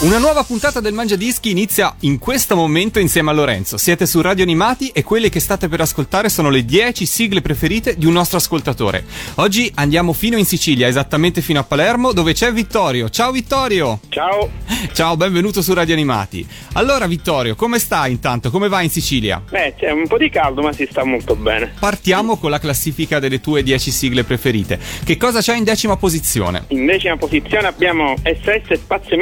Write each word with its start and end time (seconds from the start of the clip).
Una 0.00 0.18
nuova 0.18 0.42
puntata 0.42 0.80
del 0.80 0.92
Mangia 0.92 1.14
Dischi 1.14 1.50
inizia 1.50 1.94
in 2.00 2.18
questo 2.18 2.56
momento 2.56 2.98
insieme 2.98 3.30
a 3.30 3.32
Lorenzo. 3.32 3.78
Siete 3.78 4.06
su 4.06 4.20
Radio 4.20 4.42
Animati 4.42 4.88
e 4.88 5.04
quelle 5.04 5.28
che 5.28 5.38
state 5.38 5.68
per 5.68 5.80
ascoltare 5.80 6.28
sono 6.28 6.50
le 6.50 6.64
10 6.64 7.06
sigle 7.06 7.40
preferite 7.40 7.96
di 7.96 8.04
un 8.04 8.12
nostro 8.12 8.36
ascoltatore. 8.36 9.04
Oggi 9.36 9.70
andiamo 9.76 10.12
fino 10.12 10.36
in 10.36 10.44
Sicilia, 10.44 10.88
esattamente 10.88 11.40
fino 11.40 11.60
a 11.60 11.62
Palermo, 11.62 12.12
dove 12.12 12.34
c'è 12.34 12.52
Vittorio. 12.52 13.08
Ciao 13.08 13.30
Vittorio! 13.30 14.00
Ciao! 14.08 14.50
Ciao, 14.92 15.16
benvenuto 15.16 15.62
su 15.62 15.72
Radio 15.72 15.94
Animati. 15.94 16.46
Allora 16.74 17.06
Vittorio, 17.06 17.54
come 17.54 17.78
stai 17.78 18.10
intanto? 18.10 18.50
Come 18.50 18.68
va 18.68 18.82
in 18.82 18.90
Sicilia? 18.90 19.40
Beh, 19.48 19.74
c'è 19.78 19.90
un 19.90 20.08
po' 20.08 20.18
di 20.18 20.28
caldo, 20.28 20.60
ma 20.60 20.72
si 20.72 20.86
sta 20.90 21.04
molto 21.04 21.36
bene. 21.36 21.72
Partiamo 21.78 22.36
con 22.36 22.50
la 22.50 22.58
classifica 22.58 23.20
delle 23.20 23.40
tue 23.40 23.62
10 23.62 23.90
sigle 23.92 24.24
preferite. 24.24 24.78
Che 25.04 25.16
cosa 25.16 25.40
c'è 25.40 25.56
in 25.56 25.64
decima 25.64 25.96
posizione? 25.96 26.64
In 26.68 26.84
decima 26.84 27.16
posizione 27.16 27.68
abbiamo 27.68 28.16
SS 28.22 28.72
Spazio 28.74 29.16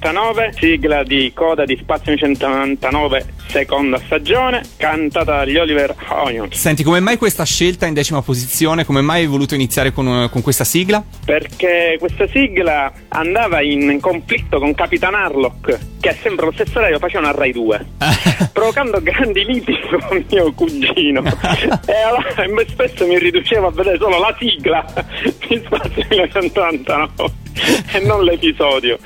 1999 0.00 0.52
sigla 0.58 1.02
di 1.02 1.30
coda 1.34 1.64
di 1.64 1.76
Spazio 1.76 2.12
1999 2.12 3.38
seconda 3.50 3.98
stagione, 3.98 4.62
cantata 4.76 5.36
dagli 5.36 5.56
Oliver 5.56 5.94
Onions. 6.08 6.56
Senti, 6.56 6.82
come 6.82 7.00
mai 7.00 7.18
questa 7.18 7.44
scelta 7.44 7.86
in 7.86 7.94
decima 7.94 8.22
posizione? 8.22 8.84
Come 8.84 9.02
mai 9.02 9.22
hai 9.22 9.26
voluto 9.26 9.54
iniziare 9.54 9.92
con, 9.92 10.28
con 10.30 10.40
questa 10.40 10.64
sigla? 10.64 11.02
Perché 11.24 11.96
questa 11.98 12.26
sigla 12.28 12.92
andava 13.08 13.60
in 13.60 13.98
conflitto 14.00 14.58
con 14.58 14.72
Capitan 14.74 15.14
Harlock, 15.14 15.78
che 16.00 16.10
è 16.10 16.16
sempre 16.22 16.46
lo 16.46 16.52
stesso 16.52 16.78
radio, 16.78 16.98
faceva 16.98 17.24
una 17.24 17.32
Rai 17.32 17.52
2, 17.52 17.86
provocando 18.52 19.02
grandi 19.02 19.44
liti 19.44 19.74
con 20.08 20.24
mio 20.30 20.52
cugino. 20.52 21.22
e 21.86 21.92
allora 22.06 22.64
spesso 22.68 23.06
mi 23.06 23.18
riduceva 23.18 23.66
a 23.66 23.70
vedere 23.70 23.98
solo 23.98 24.18
la 24.18 24.34
sigla 24.38 24.84
di 25.46 25.60
Spazio 25.64 26.06
1999 26.08 27.48
e 27.92 28.00
non 28.00 28.22
l'episodio. 28.24 28.98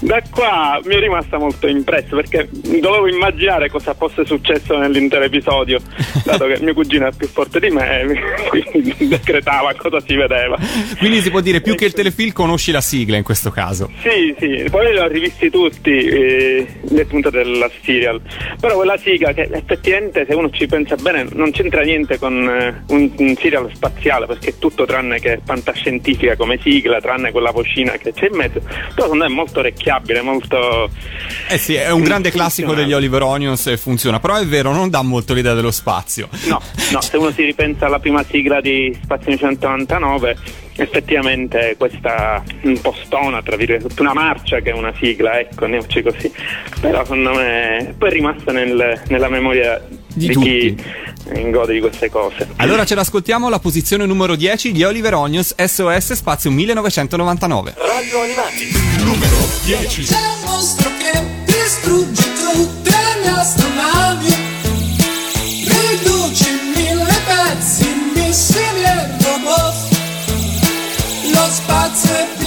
Da 0.00 0.22
qua 0.40 0.80
mi 0.84 0.94
è 0.94 1.00
rimasta 1.00 1.36
molto 1.36 1.66
impressa 1.66 2.16
perché 2.16 2.48
dovevo 2.50 3.06
immaginare 3.06 3.68
cosa 3.68 3.92
fosse 3.92 4.24
successo 4.24 4.74
nell'intero 4.78 5.24
episodio, 5.24 5.78
dato 6.24 6.46
che 6.46 6.58
mio 6.62 6.72
cugino 6.72 7.06
è 7.06 7.10
più 7.14 7.28
forte 7.28 7.60
di 7.60 7.68
me, 7.68 8.06
quindi 8.48 8.94
decretava 9.06 9.74
cosa 9.74 10.00
si 10.00 10.14
vedeva. 10.14 10.56
Quindi 10.98 11.20
si 11.20 11.30
può 11.30 11.40
dire 11.40 11.60
più 11.60 11.74
che 11.74 11.84
il 11.84 11.92
telefilm 11.92 12.32
conosci 12.32 12.72
la 12.72 12.80
sigla 12.80 13.18
in 13.18 13.22
questo 13.22 13.50
caso. 13.50 13.90
Sì, 14.00 14.34
sì, 14.38 14.66
poi 14.70 14.92
li 14.92 14.98
ho 14.98 15.08
rivisti 15.08 15.50
tutti 15.50 15.90
eh, 15.90 16.66
le 16.88 17.04
puntate 17.04 17.42
della 17.42 17.70
serial, 17.82 18.22
però 18.58 18.76
quella 18.76 18.96
sigla 18.96 19.34
che 19.34 19.46
effettivamente 19.52 20.24
se 20.26 20.34
uno 20.34 20.48
ci 20.48 20.66
pensa 20.66 20.96
bene 20.96 21.26
non 21.32 21.50
c'entra 21.50 21.82
niente 21.82 22.18
con 22.18 22.48
eh, 22.48 22.82
un, 22.94 23.10
un 23.14 23.36
serial 23.36 23.70
spaziale 23.74 24.24
perché 24.24 24.50
è 24.50 24.58
tutto 24.58 24.86
tranne 24.86 25.20
che 25.20 25.38
fantascientifica 25.44 26.34
come 26.36 26.58
sigla, 26.62 26.98
tranne 26.98 27.30
quella 27.30 27.50
vocina 27.50 27.92
che 27.92 28.14
c'è 28.14 28.28
in 28.30 28.36
mezzo, 28.36 28.60
però 28.60 29.02
secondo 29.02 29.24
me 29.24 29.30
è 29.30 29.34
molto 29.34 29.58
orecchiabile, 29.58 30.22
molto... 30.30 30.90
Eh 31.48 31.58
sì, 31.58 31.74
è 31.74 31.90
un 31.90 32.02
grande 32.02 32.30
classico 32.30 32.74
degli 32.74 32.92
Oliver 32.92 33.22
Onions 33.22 33.66
e 33.66 33.76
funziona, 33.76 34.20
però 34.20 34.36
è 34.36 34.46
vero, 34.46 34.72
non 34.72 34.90
dà 34.90 35.02
molto 35.02 35.34
l'idea 35.34 35.54
dello 35.54 35.70
spazio. 35.70 36.28
No, 36.46 36.60
no, 36.92 37.00
se 37.00 37.16
uno 37.16 37.30
si 37.30 37.44
ripensa 37.44 37.86
alla 37.86 37.98
prima 37.98 38.24
sigla 38.24 38.60
di 38.60 38.96
Spazio 39.02 39.36
199 39.36 40.36
effettivamente 40.76 41.74
questa 41.76 42.42
impostona, 42.62 43.42
tra 43.42 43.56
virgolette, 43.56 44.00
una 44.00 44.14
marcia 44.14 44.60
che 44.60 44.70
è 44.70 44.72
una 44.72 44.92
sigla, 44.98 45.38
ecco, 45.38 45.66
ne 45.66 45.78
così. 45.78 46.32
Però 46.80 47.02
secondo 47.02 47.34
me 47.34 47.94
poi 47.98 48.08
è 48.08 48.12
rimasta 48.12 48.52
nel, 48.52 49.02
nella 49.08 49.28
memoria 49.28 49.80
di, 50.14 50.28
di 50.28 50.34
chi 50.36 50.76
gode 51.50 51.74
di 51.74 51.80
queste 51.80 52.08
cose. 52.10 52.48
Allora 52.56 52.84
ce 52.84 52.94
l'ascoltiamo 52.94 53.46
alla 53.46 53.58
posizione 53.58 54.06
numero 54.06 54.34
10 54.34 54.72
di 54.72 54.82
Oliver 54.84 55.14
Onions 55.14 55.54
SOS 55.56 56.12
Spazio 56.14 56.50
1999. 56.50 57.74
Radio 57.76 58.20
Animati, 58.22 58.68
numero 58.98 59.36
10. 59.64 60.02
C'è 60.04 60.16
un 60.16 60.50
mostro 60.50 60.90
che 60.98 61.22
distrugge 61.44 62.22
tutte 62.34 62.90
le 63.22 63.28
astronavi, 63.28 64.34
riduce 65.64 66.48
in 66.48 66.72
mille 66.74 67.18
pezzi 67.26 67.88
missili 68.14 68.82
e 68.82 69.08
robot. 69.22 69.74
Lo 71.32 71.48
spazio 71.50 72.14
è 72.14 72.39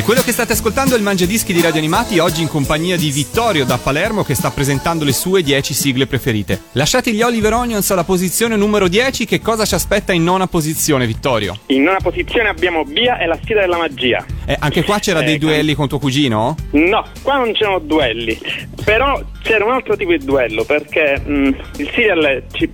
E 0.00 0.02
quello 0.02 0.22
che 0.22 0.32
state 0.32 0.54
ascoltando 0.54 0.94
è 0.94 0.96
il 0.96 1.02
Mangiadischi 1.02 1.52
di 1.52 1.60
Radio 1.60 1.76
Animati, 1.78 2.18
oggi 2.20 2.40
in 2.40 2.48
compagnia 2.48 2.96
di 2.96 3.10
Vittorio 3.10 3.66
da 3.66 3.76
Palermo 3.76 4.24
che 4.24 4.34
sta 4.34 4.50
presentando 4.50 5.04
le 5.04 5.12
sue 5.12 5.42
10 5.42 5.74
sigle 5.74 6.06
preferite. 6.06 6.58
Lasciate 6.72 7.12
gli 7.12 7.20
Oliver 7.20 7.52
Onions 7.52 7.90
alla 7.90 8.02
posizione 8.02 8.56
numero 8.56 8.88
10, 8.88 9.26
che 9.26 9.42
cosa 9.42 9.66
ci 9.66 9.74
aspetta 9.74 10.14
in 10.14 10.24
nona 10.24 10.46
posizione, 10.46 11.06
Vittorio? 11.06 11.54
In 11.66 11.82
nona 11.82 11.98
posizione 12.00 12.48
abbiamo 12.48 12.82
Bia 12.84 13.18
e 13.18 13.26
la 13.26 13.38
sfida 13.42 13.60
della 13.60 13.76
magia. 13.76 14.24
Eh, 14.46 14.56
anche 14.58 14.84
qua 14.84 14.98
c'era 15.00 15.20
Eh, 15.20 15.24
dei 15.24 15.36
duelli 15.38 15.74
con 15.74 15.86
tuo 15.86 15.98
cugino? 15.98 16.56
No, 16.70 17.04
qua 17.20 17.36
non 17.36 17.52
c'erano 17.52 17.78
duelli, 17.80 18.38
però 18.82 19.22
c'era 19.42 19.66
un 19.66 19.72
altro 19.72 19.98
tipo 19.98 20.12
di 20.12 20.24
duello 20.24 20.64
perché 20.64 21.20
mh, 21.22 21.56
il 21.76 21.90
serial 21.94 22.42
ci 22.52 22.68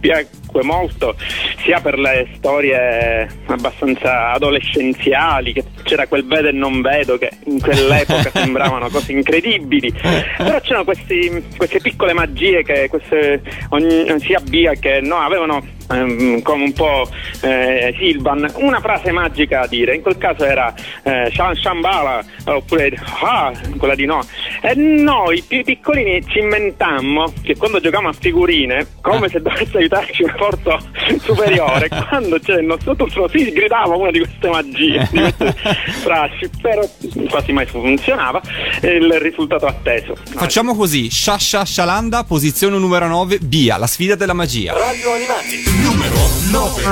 piacque 0.57 0.63
molto 0.63 1.17
sia 1.63 1.81
per 1.81 1.99
le 1.99 2.29
storie 2.37 3.29
abbastanza 3.47 4.33
adolescenziali, 4.33 5.53
che 5.53 5.65
c'era 5.83 6.07
quel 6.07 6.25
vedo 6.25 6.49
e 6.49 6.53
non 6.53 6.81
vedo 6.81 7.19
che 7.19 7.31
in 7.45 7.61
quell'epoca 7.61 8.31
sembravano 8.33 8.89
cose 8.89 9.13
incredibili, 9.13 9.93
però 10.37 10.61
c'erano 10.61 10.85
questi- 10.85 11.45
queste 11.57 11.81
piccole 11.81 12.13
magie 12.13 12.63
che 12.63 12.89
queste, 12.89 13.43
ogni- 13.71 14.19
sia 14.21 14.41
Bia 14.41 14.73
che 14.75 15.01
no 15.01 15.17
avevano 15.17 15.65
ehm, 15.91 16.43
come 16.43 16.65
un 16.65 16.73
po' 16.73 17.09
eh, 17.41 17.95
Silvan 17.99 18.51
una 18.57 18.81
frase 18.81 19.13
magica 19.13 19.63
a 19.63 19.67
dire. 19.67 19.95
In 19.95 20.03
quel 20.03 20.19
caso 20.19 20.45
era 20.45 20.73
eh, 21.03 21.33
Shambhala 21.33 22.25
oppure 22.45 22.93
ah, 23.23 23.53
quella 23.77 23.95
di 23.95 24.05
no. 24.05 24.25
E 24.63 24.75
noi 24.75 25.43
più 25.43 25.63
piccolini 25.63 26.25
ci 26.27 26.39
inventammo 26.39 27.33
che 27.43 27.57
quando 27.57 27.81
giocavamo 27.81 28.09
a 28.09 28.13
figurine 28.13 28.87
come 29.01 29.29
se 29.29 29.41
dovesse 29.41 29.77
aiutarci 29.77 30.23
una 30.23 30.35
forza 30.37 30.79
superiore 31.21 31.89
quando 32.09 32.39
c'era 32.39 32.61
il 32.61 32.67
nostro 32.67 32.95
turno 32.95 33.29
si 33.29 33.51
gridava 33.53 33.95
una 33.95 34.11
di 34.11 34.19
queste 34.19 34.49
magie 34.49 35.09
di 35.11 35.19
queste 35.19 35.55
frasi 36.03 36.51
però 36.61 36.83
quasi 37.29 37.53
mai 37.53 37.67
funzionava 37.67 38.41
e 38.81 38.97
il 38.97 39.13
risultato 39.21 39.67
atteso. 39.67 40.15
Facciamo 40.35 40.75
così, 40.75 41.11
Shasha 41.11 41.65
Shalanda, 41.65 42.25
posizione 42.25 42.79
numero 42.79 43.07
9, 43.07 43.39
Bia, 43.39 43.77
la 43.77 43.87
sfida 43.87 44.15
della 44.15 44.33
magia. 44.33 44.73
Radio 44.73 45.13
Animati, 45.13 45.76
numer 45.83 46.13
nowy. 46.53 46.83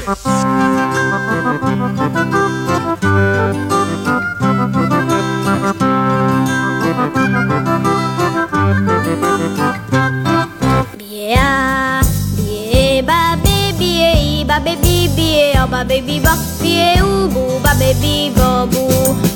Bia, 10.96 12.00
bie, 12.36 13.02
ba, 13.02 13.36
bie, 13.42 14.44
ba, 14.46 14.60
baby, 14.60 15.08
bie, 15.16 15.52
o, 15.62 15.66
ba, 15.66 15.84
baby, 15.84 16.20
bok, 16.20 16.38
bie, 16.62 17.00
ubu, 17.02 17.58
ba, 17.62 17.74
baby, 17.78 18.30
bobu, 18.36 18.88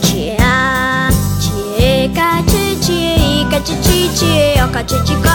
cia, 0.02 1.08
cieka, 1.40 2.42
ciecie, 2.46 3.16
ika, 3.42 3.60
ciecicie, 3.60 4.62
oka, 4.64 4.82
cieciko, 4.84 5.32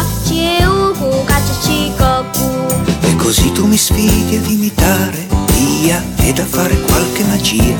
così 3.34 3.52
tu 3.52 3.66
mi 3.66 3.78
sfidi 3.78 4.36
ad 4.36 4.48
imitare 4.48 5.28
via 5.58 6.04
ed 6.18 6.38
a 6.38 6.46
fare 6.46 6.80
qualche 6.82 7.24
magia. 7.24 7.76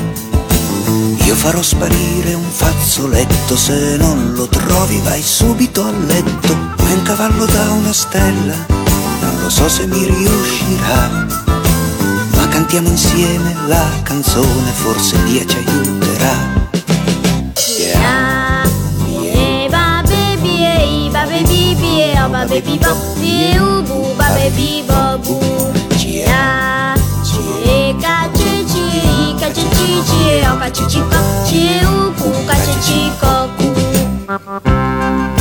Io 1.26 1.34
farò 1.36 1.62
sparire 1.62 2.34
un 2.34 2.50
fazzoletto, 2.50 3.56
se 3.56 3.96
non 3.96 4.32
lo 4.34 4.48
trovi 4.48 5.00
vai 5.04 5.22
subito 5.22 5.84
a 5.84 5.92
letto. 5.92 6.58
Come 6.76 6.94
un 6.94 7.02
cavallo 7.02 7.46
da 7.46 7.70
una 7.70 7.92
stella, 7.92 8.66
non 9.20 9.42
lo 9.42 9.48
so 9.48 9.68
se 9.68 9.86
mi 9.86 10.04
riuscirà. 10.04 11.24
Ma 12.34 12.48
cantiamo 12.48 12.88
insieme 12.88 13.54
la 13.68 13.88
canzone, 14.02 14.72
forse 14.72 15.22
Dio 15.22 15.44
ci 15.44 15.58
aiuterà. 15.58 16.63
ba 22.34 22.44
baby 22.46 22.76
bop, 22.82 22.98
bou 23.86 24.10
ba 24.18 24.26
baby 24.34 24.82
bop 24.88 25.22
bou. 25.24 25.70
Chia, 25.96 26.96
chia 27.22 27.94
ka 28.02 28.26
chi 28.34 28.50
chi, 28.70 28.84
ka 29.38 29.48
chi 29.54 29.62
chi 29.76 29.86
chi, 30.08 30.42
ka 30.58 30.68
chi 30.74 30.84
chi 30.90 31.00
ka, 31.10 31.20
bou 32.18 32.34
ka 32.48 34.38
ka. 34.64 35.33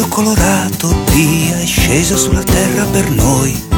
Ombrello 0.00 0.08
colorato, 0.08 0.88
Dio 1.12 1.56
è 1.56 1.66
scesa 1.66 2.16
sulla 2.16 2.42
terra 2.42 2.84
per 2.84 3.10
noi. 3.10 3.68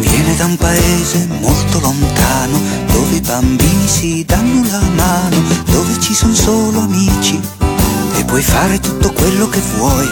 Viene 0.00 0.36
da 0.36 0.44
un 0.44 0.56
paese 0.56 1.26
molto 1.40 1.80
lontano, 1.80 2.60
dove 2.92 3.16
i 3.16 3.20
bambini 3.20 3.86
si 3.86 4.24
danno 4.24 4.66
la 4.70 4.80
mano, 4.94 5.36
dove 5.70 5.98
ci 6.00 6.14
sono 6.14 6.34
solo 6.34 6.80
amici 6.80 7.40
e 8.16 8.24
puoi 8.24 8.42
fare 8.42 8.78
tutto 8.80 9.12
quello 9.12 9.48
che 9.48 9.60
vuoi. 9.76 10.08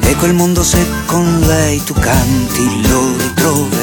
E 0.00 0.14
quel 0.16 0.34
mondo 0.34 0.62
se 0.62 0.84
con 1.06 1.40
lei 1.46 1.82
tu 1.82 1.94
canti 1.94 2.88
lo 2.88 3.16
ritroverai. 3.16 3.73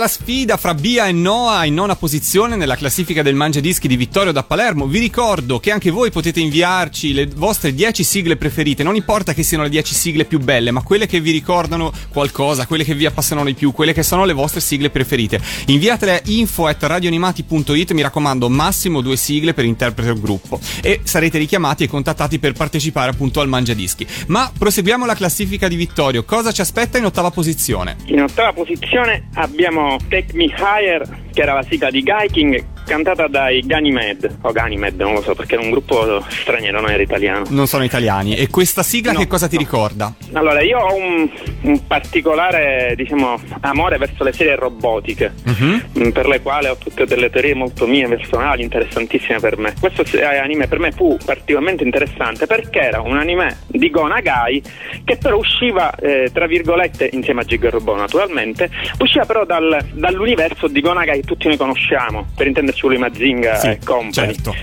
La 0.00 0.08
sfida 0.08 0.56
fra 0.56 0.72
Bia 0.72 1.08
e 1.08 1.12
Noah 1.12 1.66
in 1.66 1.74
nona 1.74 1.94
posizione 1.94 2.56
nella 2.56 2.74
classifica 2.74 3.20
del 3.20 3.34
Mangia 3.34 3.60
Dischi 3.60 3.86
di 3.86 3.96
Vittorio 3.96 4.32
da 4.32 4.42
Palermo. 4.42 4.86
Vi 4.86 4.98
ricordo 4.98 5.60
che 5.60 5.70
anche 5.70 5.90
voi 5.90 6.10
potete 6.10 6.40
inviarci 6.40 7.12
le 7.12 7.26
vostre 7.26 7.74
10 7.74 8.02
sigle 8.02 8.36
preferite. 8.36 8.82
Non 8.82 8.96
importa 8.96 9.34
che 9.34 9.42
siano 9.42 9.64
le 9.64 9.68
10 9.68 9.92
sigle 9.92 10.24
più 10.24 10.38
belle, 10.38 10.70
ma 10.70 10.82
quelle 10.82 11.06
che 11.06 11.20
vi 11.20 11.32
ricordano 11.32 11.92
qualcosa, 12.08 12.66
quelle 12.66 12.82
che 12.82 12.94
vi 12.94 13.04
appassionano 13.04 13.46
di 13.46 13.52
più, 13.52 13.72
quelle 13.72 13.92
che 13.92 14.02
sono 14.02 14.24
le 14.24 14.32
vostre 14.32 14.60
sigle 14.60 14.88
preferite. 14.88 15.38
Inviatele 15.66 16.14
a 16.14 16.20
info 16.24 16.66
at 16.66 16.82
radioanimati.it. 16.82 17.92
Mi 17.92 18.00
raccomando, 18.00 18.48
massimo 18.48 19.02
due 19.02 19.16
sigle 19.16 19.52
per 19.52 19.66
interprete 19.66 20.12
o 20.12 20.18
gruppo. 20.18 20.58
E 20.80 21.00
sarete 21.02 21.36
richiamati 21.36 21.84
e 21.84 21.88
contattati 21.88 22.38
per 22.38 22.52
partecipare 22.52 23.10
appunto 23.10 23.42
al 23.42 23.48
Mangia 23.48 23.74
Dischi. 23.74 24.06
Ma 24.28 24.50
proseguiamo 24.56 25.04
la 25.04 25.14
classifica 25.14 25.68
di 25.68 25.76
Vittorio. 25.76 26.24
Cosa 26.24 26.52
ci 26.52 26.62
aspetta 26.62 26.96
in 26.96 27.04
ottava 27.04 27.30
posizione? 27.30 27.96
In 28.06 28.22
ottava 28.22 28.54
posizione 28.54 29.28
abbiamo 29.34 29.89
Take 30.08 30.34
Me 30.34 30.44
Higher, 30.44 31.06
che 31.32 31.42
era 31.42 31.54
la 31.54 31.62
sigla 31.62 31.90
di 31.90 32.02
Gaiking, 32.02 32.64
cantata 32.90 33.28
dai 33.28 33.60
Ganymed, 33.64 34.38
o 34.42 34.50
Ganymed, 34.50 35.00
non 35.00 35.14
lo 35.14 35.22
so, 35.22 35.34
perché 35.36 35.54
era 35.54 35.62
un 35.62 35.70
gruppo 35.70 36.24
straniero, 36.28 36.80
non 36.80 36.90
era 36.90 37.00
italiano. 37.00 37.44
Non 37.50 37.68
sono 37.68 37.84
italiani. 37.84 38.34
E 38.34 38.48
questa 38.48 38.82
sigla 38.82 39.12
No, 39.12 39.20
che 39.20 39.28
cosa 39.28 39.46
ti 39.46 39.54
no. 39.54 39.60
ricorda? 39.60 40.12
Allora, 40.32 40.60
io 40.60 40.78
ho 40.78 40.96
un, 40.96 41.30
un 41.62 41.86
particolare, 41.86 42.94
diciamo, 42.96 43.40
amore 43.60 43.96
verso 43.96 44.24
le 44.24 44.32
serie 44.32 44.56
robotiche, 44.56 45.32
mm, 45.48 46.08
per 46.10 46.26
le 46.26 46.40
quali 46.42 46.66
ho 46.66 46.76
tutte 46.76 47.06
delle 47.06 47.30
teorie 47.30 47.54
molto 47.54 47.86
mie, 47.86 48.08
personali, 48.08 48.62
interessantissime 48.64 49.38
per 49.38 49.56
me. 49.56 49.72
Questo 49.78 50.04
eh, 50.18 50.24
anime 50.24 50.66
per 50.66 50.80
me 50.80 50.90
fu 50.90 51.16
particolarmente 51.24 51.84
interessante 51.84 52.46
perché 52.46 52.80
era 52.80 53.00
un 53.00 53.16
anime 53.16 53.58
di 53.68 53.88
Go 53.88 54.08
Nagai 54.08 54.60
che 55.04 55.16
però 55.16 55.36
usciva, 55.36 55.94
eh, 55.94 56.30
tra 56.32 56.46
virgolette, 56.48 57.08
insieme 57.12 57.42
a 57.42 57.44
Jig 57.44 57.64
e 57.64 57.70
Robot 57.70 57.98
naturalmente, 57.98 58.68
usciva 58.98 59.24
però 59.24 59.44
dal- 59.44 59.86
dall'universo 59.92 60.66
di 60.66 60.80
Go 60.80 60.92
Nagai 60.92 61.20
che 61.20 61.26
tutti 61.26 61.46
noi 61.46 61.56
conosciamo, 61.56 62.26
per 62.34 62.46
intenderci 62.48 62.79
Uli 62.86 62.98
Mazinga 62.98 63.56
Sì, 63.56 63.66
e 63.68 63.78
company. 63.84 64.10
certo. 64.34 64.54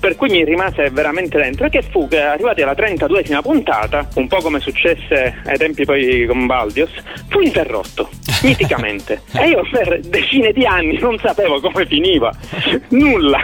Per 0.00 0.16
cui 0.16 0.28
mi 0.28 0.44
rimase 0.44 0.90
veramente 0.90 1.38
dentro 1.38 1.66
e 1.66 1.68
che 1.70 1.82
fu 1.82 2.06
che 2.08 2.20
arrivati 2.20 2.62
alla 2.62 2.72
32esima 2.74 3.40
puntata, 3.40 4.08
un 4.14 4.26
po' 4.28 4.38
come 4.38 4.60
successe 4.60 5.34
ai 5.44 5.56
tempi 5.58 5.84
poi 5.84 6.26
con 6.26 6.46
Baldios, 6.46 6.90
fu 7.28 7.40
interrotto, 7.40 8.08
miticamente. 8.42 9.22
e 9.32 9.48
io 9.48 9.62
per 9.70 10.00
decine 10.00 10.52
di 10.52 10.64
anni 10.66 10.98
non 10.98 11.18
sapevo 11.18 11.60
come 11.60 11.86
finiva. 11.86 12.32
Nulla. 12.88 13.38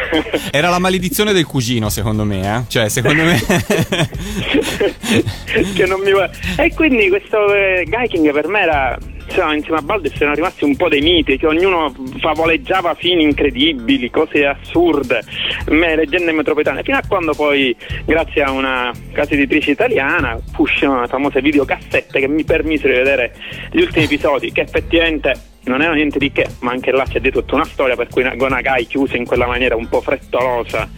Era 0.51 0.69
la 0.69 0.79
maledizione 0.79 1.33
del 1.33 1.47
cugino, 1.47 1.89
secondo 1.89 2.25
me, 2.25 2.57
eh? 2.57 2.63
Cioè, 2.69 2.89
secondo 2.89 3.23
me. 3.23 3.39
che 5.75 5.87
non 5.87 6.01
mi 6.01 6.13
va- 6.13 6.31
E 6.57 6.73
quindi 6.75 7.09
questo 7.09 7.53
eh, 7.55 7.85
Gaiking 7.89 8.31
per 8.33 8.47
me 8.49 8.61
era. 8.61 8.99
Insomma, 9.33 9.55
insieme 9.55 9.79
a 9.79 9.83
Baldius 9.83 10.17
erano 10.17 10.35
rimasti 10.35 10.65
un 10.65 10.77
po' 10.77 10.89
dei 10.89 11.01
miti 11.01 11.39
che 11.39 11.47
ognuno 11.47 11.93
favoleggiava 12.19 12.95
fini 12.95 13.23
incredibili, 13.23 14.11
cose 14.11 14.47
assurde, 14.47 15.23
leggende 15.67 16.33
metropolitane, 16.33 16.83
fino 16.83 16.99
a 16.99 17.03
quando 17.07 17.33
poi, 17.33 17.75
grazie 18.05 18.43
a 18.43 18.51
una 18.51 18.93
casa 19.13 19.35
editrice 19.35 19.71
italiana, 19.71 20.39
uscirono 20.57 21.01
le 21.01 21.07
famose 21.09 21.41
videocassette 21.41 22.21
che 22.21 22.29
mi 22.29 22.45
permisero 22.45 22.93
di 22.93 22.99
vedere 22.99 23.35
gli 23.71 23.81
ultimi 23.81 24.05
episodi, 24.05 24.53
che 24.53 24.61
effettivamente 24.61 25.52
non 25.65 25.83
era 25.83 25.93
niente 25.95 26.19
di 26.19 26.33
che, 26.33 26.47
ma 26.61 26.73
anche 26.73 26.91
là 26.91 27.05
c'è 27.05 27.21
dietro 27.21 27.41
tutta 27.41 27.57
una 27.57 27.65
storia 27.65 27.97
per 27.97 28.09
cui 28.09 28.29
Gonagai 28.37 28.87
chiuse 28.87 29.17
in 29.17 29.25
quella 29.25 29.47
maniera 29.47 29.77
un 29.77 29.89
po' 29.89 30.01
frettolosa 30.01 30.89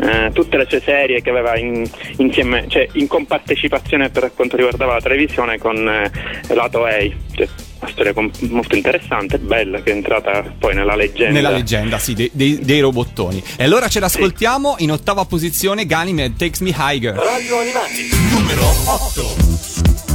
eh, 0.00 0.30
tutte 0.32 0.56
le 0.56 0.66
sue 0.68 0.80
serie 0.80 1.22
che 1.22 1.30
aveva 1.30 1.56
in, 1.56 1.88
insieme, 2.16 2.64
cioè 2.68 2.88
in 2.92 3.06
compartecipazione 3.06 4.10
per 4.10 4.32
quanto 4.34 4.56
riguardava 4.56 4.94
la 4.94 5.00
televisione 5.00 5.58
con 5.58 5.76
eh, 5.88 6.54
Lato 6.54 6.86
Ei. 6.86 7.14
Cioè, 7.34 7.48
una 7.80 7.90
storia 7.90 8.12
com- 8.12 8.30
molto 8.50 8.76
interessante, 8.76 9.38
bella, 9.38 9.80
che 9.80 9.92
è 9.92 9.94
entrata 9.94 10.42
poi 10.58 10.74
nella 10.74 10.96
leggenda. 10.96 11.32
Nella 11.32 11.50
leggenda, 11.50 11.98
sì, 11.98 12.12
dei, 12.14 12.30
dei- 12.32 12.58
dei 12.60 12.80
robottoni. 12.80 13.42
E 13.56 13.64
allora 13.64 13.88
ce 13.88 14.00
l'ascoltiamo 14.00 14.76
in 14.78 14.92
ottava 14.92 15.24
posizione, 15.24 15.86
Ganymede 15.86 16.34
Takes 16.36 16.60
Me 16.60 16.74
Higher. 16.76 17.14
Radio 17.14 17.58
Animati, 17.58 18.08
numero 18.32 18.62
8. 18.86 20.09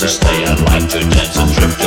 to 0.00 0.08
stay. 0.08 0.44
I 0.44 0.54
like 0.64 0.88
to 0.88 1.00
dance 1.00 1.36
and 1.36 1.52
drift. 1.52 1.79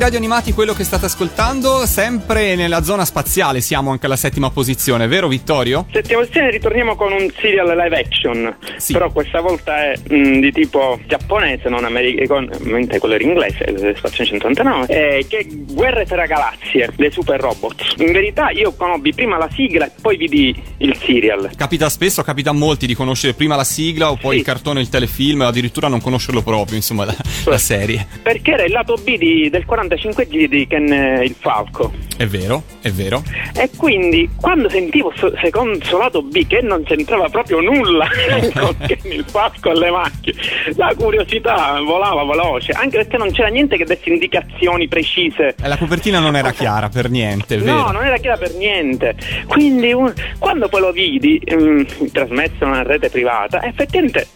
Radio 0.00 0.16
Animati 0.16 0.54
quello 0.54 0.72
che 0.72 0.82
state 0.82 1.04
ascoltando, 1.04 1.84
sempre 1.84 2.54
nella 2.54 2.82
zona 2.82 3.04
spaziale 3.04 3.60
siamo 3.60 3.90
anche 3.90 4.06
alla 4.06 4.16
settima 4.16 4.50
posizione, 4.50 5.06
vero 5.06 5.28
Vittorio? 5.28 5.84
Settima 5.92 6.20
posizione 6.20 6.50
ritorniamo 6.50 6.96
con 6.96 7.12
un 7.12 7.30
serial 7.38 7.66
live 7.76 7.98
action, 8.00 8.56
Sì. 8.78 8.94
però 8.94 9.12
questa 9.12 9.40
volta 9.42 9.76
è 9.92 9.98
mh, 10.08 10.40
di 10.40 10.52
tipo 10.52 10.98
giapponese, 11.06 11.68
non 11.68 11.84
americano, 11.84 12.48
mentre 12.60 12.98
quello 12.98 13.16
era 13.16 13.24
inglese, 13.24 13.64
eh, 13.64 13.94
Spazio 13.94 14.24
189, 14.24 14.86
eh, 14.86 15.26
che 15.28 15.46
Guerre 15.80 16.04
tra 16.04 16.26
galassie, 16.26 16.90
dei 16.94 17.10
super 17.10 17.40
robots. 17.40 17.94
In 18.00 18.12
verità 18.12 18.50
io 18.50 18.74
conobbi 18.74 19.14
prima 19.14 19.38
la 19.38 19.48
sigla 19.50 19.86
e 19.86 19.90
poi 19.98 20.18
vidi 20.18 20.54
il 20.76 20.94
serial. 21.02 21.52
Capita 21.56 21.88
spesso, 21.88 22.22
capita 22.22 22.50
a 22.50 22.52
molti 22.52 22.86
di 22.86 22.94
conoscere 22.94 23.32
prima 23.32 23.56
la 23.56 23.64
sigla 23.64 24.10
o 24.10 24.16
poi 24.16 24.32
Sì. 24.32 24.38
il 24.40 24.44
cartone, 24.44 24.80
il 24.82 24.90
telefilm, 24.90 25.40
o 25.40 25.46
addirittura 25.46 25.88
non 25.88 26.02
conoscerlo 26.02 26.42
proprio, 26.42 26.76
insomma, 26.76 27.06
la, 27.06 27.16
la 27.46 27.56
serie. 27.56 28.06
Perché 28.22 28.50
era 28.52 28.64
il 28.64 28.72
lato 28.72 28.96
B 29.02 29.16
di- 29.16 29.48
del 29.48 29.64
45G 29.66 30.48
di 30.48 30.66
Ken 30.66 30.92
eh, 30.92 31.24
il 31.24 31.34
Falco. 31.38 31.90
È 32.14 32.26
vero, 32.26 32.62
è 32.82 32.90
vero. 32.90 33.22
E 33.56 33.70
quindi 33.74 34.28
quando 34.38 34.68
sentivo 34.68 35.10
so- 35.16 35.32
secondo 35.40 35.82
suo 35.82 35.96
lato 35.96 36.20
B 36.22 36.46
che 36.46 36.60
non 36.60 36.82
c'entrava 36.84 37.30
proprio 37.30 37.60
nulla 37.60 38.06
con 38.54 38.76
Ken 38.86 38.98
il 39.12 39.24
Falco 39.26 39.70
alle 39.70 39.90
macchine, 39.90 40.36
la 40.76 40.92
curiosità 40.94 41.80
volava 41.80 42.22
veloce, 42.26 42.72
anche 42.72 42.98
perché 42.98 43.16
non 43.16 43.30
c'era 43.32 43.48
niente 43.48 43.78
che 43.78 43.86
desse 43.86 44.10
indicazioni 44.10 44.86
precise. 44.86 45.54
E 45.62 45.68
la 45.70 45.78
copertina 45.78 46.18
non 46.18 46.34
era 46.36 46.50
chiara 46.50 46.88
per 46.88 47.08
niente, 47.08 47.56
vero. 47.56 47.72
No, 47.72 47.90
non 47.92 48.04
era 48.04 48.16
chiara 48.18 48.36
per 48.36 48.54
niente. 48.54 49.14
Quindi 49.46 49.92
un- 49.92 50.12
quando 50.38 50.68
poi 50.68 50.80
lo 50.80 50.90
vidi 50.92 51.40
mm, 51.54 51.82
trasmesso 52.12 52.64
in 52.64 52.70
una 52.70 52.82
rete 52.82 53.08
privata, 53.08 53.62
effettivamente 53.62 54.26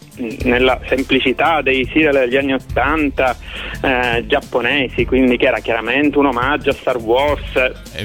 nella 0.43 0.79
semplicità 0.87 1.61
dei 1.61 1.85
serial 1.91 2.13
degli 2.13 2.37
anni 2.37 2.53
80 2.53 3.37
eh, 3.81 4.23
giapponesi, 4.27 5.05
quindi 5.05 5.37
che 5.37 5.47
era 5.47 5.59
chiaramente 5.59 6.17
un 6.17 6.27
omaggio 6.27 6.69
a 6.69 6.73
Star 6.73 6.97
Wars, 6.97 7.51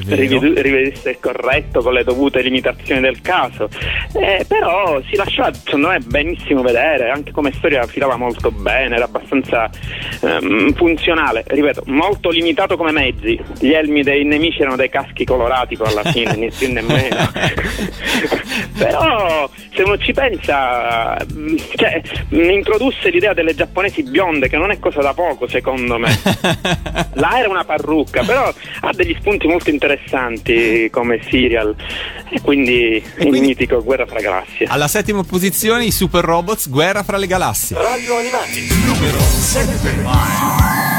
rivedu- 0.07 0.59
rivedesse 0.59 1.11
il 1.11 1.19
corretto 1.21 1.81
con 1.81 1.93
le 1.93 2.05
dovute 2.05 2.43
limitazioni 2.43 3.01
del 3.01 3.21
caso. 3.21 3.69
Eh, 4.13 4.45
però 4.47 5.01
si 5.09 5.17
lasciava 5.17 5.53
secondo 5.53 5.89
me 5.89 5.99
benissimo 6.01 6.63
vedere, 6.63 7.11
anche 7.11 7.33
come 7.33 7.53
storia 7.53 7.87
filava 7.87 8.17
molto 8.17 8.51
bene, 8.51 8.97
era 8.97 9.05
abbastanza 9.05 9.71
ehm, 10.23 10.73
funzionale, 10.75 11.45
ripeto, 11.47 11.85
molto 11.87 12.31
limitato 12.31 12.77
come 12.77 12.93
mezzi. 12.93 13.39
Gli 13.59 13.73
elmi 13.73 14.03
dei 14.03 14.25
nemici 14.25 14.61
erano 14.61 14.77
dei 14.77 14.89
caschi 14.89 15.25
colorati 15.25 15.77
poi 15.77 15.89
alla 15.89 16.05
fine, 16.11 16.35
né 16.37 16.51
più 16.57 16.73
né 16.73 16.83
meno. 16.83 17.31
Però 18.79 19.51
se 19.75 19.83
uno 19.83 19.99
ci 19.99 20.13
pensa, 20.13 21.17
cioè, 21.77 22.00
introdusse 22.31 23.11
l'idea 23.11 23.33
delle 23.35 23.55
giapponesi 23.55 24.03
bionde, 24.03 24.49
che 24.49 24.57
non 24.57 24.71
è 24.71 24.79
cosa 24.79 25.01
da 25.01 25.15
poco 25.15 25.49
secondo 25.49 25.99
me. 25.99 26.09
Là 27.15 27.39
era 27.39 27.49
una 27.49 27.65
parrucca, 27.65 28.23
però 28.23 28.53
ha 28.81 28.93
degli 28.93 29.17
spunti 29.19 29.47
molto 29.47 29.71
interessanti 29.71 30.89
come 30.91 31.21
serial. 31.29 31.75
E 32.31 32.41
quindi 32.41 32.97
il 32.97 33.13
quindi- 33.17 33.41
mitico 33.41 33.83
Guerra 33.83 34.07
fra 34.07 34.21
galassie. 34.21 34.67
Alla 34.67 34.89
settima 34.89 35.23
posizione 35.25 35.85
i 35.85 35.91
super 35.91 36.25
robots 36.25 36.69
Guerra 36.69 37.03
fra 37.03 37.17
le 37.17 37.27
galassie. 37.27 37.77
Radio 37.77 38.17
Animati, 38.17 38.67
numero 38.85 39.19
7. 39.19 40.90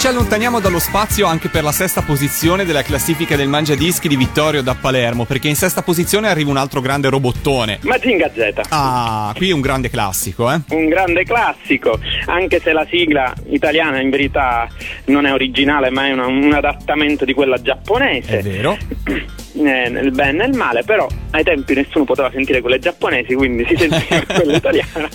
Ci 0.00 0.06
allontaniamo 0.06 0.60
dallo 0.60 0.78
spazio 0.78 1.26
anche 1.26 1.48
per 1.50 1.62
la 1.62 1.72
sesta 1.72 2.00
posizione 2.00 2.64
della 2.64 2.80
classifica 2.82 3.36
del 3.36 3.48
Mangia 3.48 3.74
Dischi 3.74 4.08
di 4.08 4.16
Vittorio 4.16 4.62
da 4.62 4.74
Palermo, 4.74 5.26
perché 5.26 5.48
in 5.48 5.56
sesta 5.56 5.82
posizione 5.82 6.28
arriva 6.30 6.48
un 6.48 6.56
altro 6.56 6.80
grande 6.80 7.10
robottone. 7.10 7.80
Mazinga 7.82 8.30
Z. 8.32 8.60
Ah, 8.70 9.30
qui 9.36 9.50
un 9.52 9.60
grande 9.60 9.90
classico, 9.90 10.50
eh? 10.50 10.58
Un 10.70 10.88
grande 10.88 11.24
classico, 11.24 12.00
anche 12.24 12.60
se 12.60 12.72
la 12.72 12.86
sigla 12.88 13.34
italiana 13.50 14.00
in 14.00 14.08
verità 14.08 14.66
non 15.06 15.26
è 15.26 15.32
originale, 15.34 15.90
ma 15.90 16.06
è 16.06 16.12
una- 16.12 16.26
un 16.28 16.50
adattamento 16.54 17.26
di 17.26 17.34
quella 17.34 17.60
giapponese. 17.60 18.38
È 18.38 18.42
vero. 18.42 18.78
eh, 19.66 19.88
nel 19.88 20.10
bene 20.10 20.30
e 20.30 20.46
nel 20.46 20.56
male, 20.56 20.82
però 20.82 21.06
ai 21.32 21.44
tempi 21.44 21.74
nessuno 21.74 22.04
poteva 22.04 22.30
sentire 22.30 22.60
quelle 22.60 22.78
giapponesi, 22.78 23.34
quindi 23.34 23.64
si 23.66 23.76
sentiva 23.76 24.22
quella 24.34 24.56
italiana, 24.56 25.08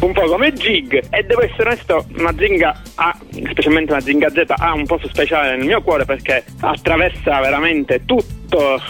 un 0.00 0.12
po' 0.12 0.22
come 0.22 0.52
Jig. 0.52 1.02
E 1.10 1.22
devo 1.24 1.42
essere 1.42 1.70
onesto, 1.70 2.04
Mazinga 2.12 2.82
ha, 2.96 3.18
specialmente 3.50 3.92
Mazinga 3.92 4.30
Z, 4.30 4.44
ha 4.46 4.72
un 4.72 4.86
posto 4.86 5.08
speciale 5.08 5.56
nel 5.56 5.66
mio 5.66 5.82
cuore 5.82 6.04
perché 6.04 6.44
attraversa 6.60 7.40
veramente 7.40 8.04
tutto 8.04 8.80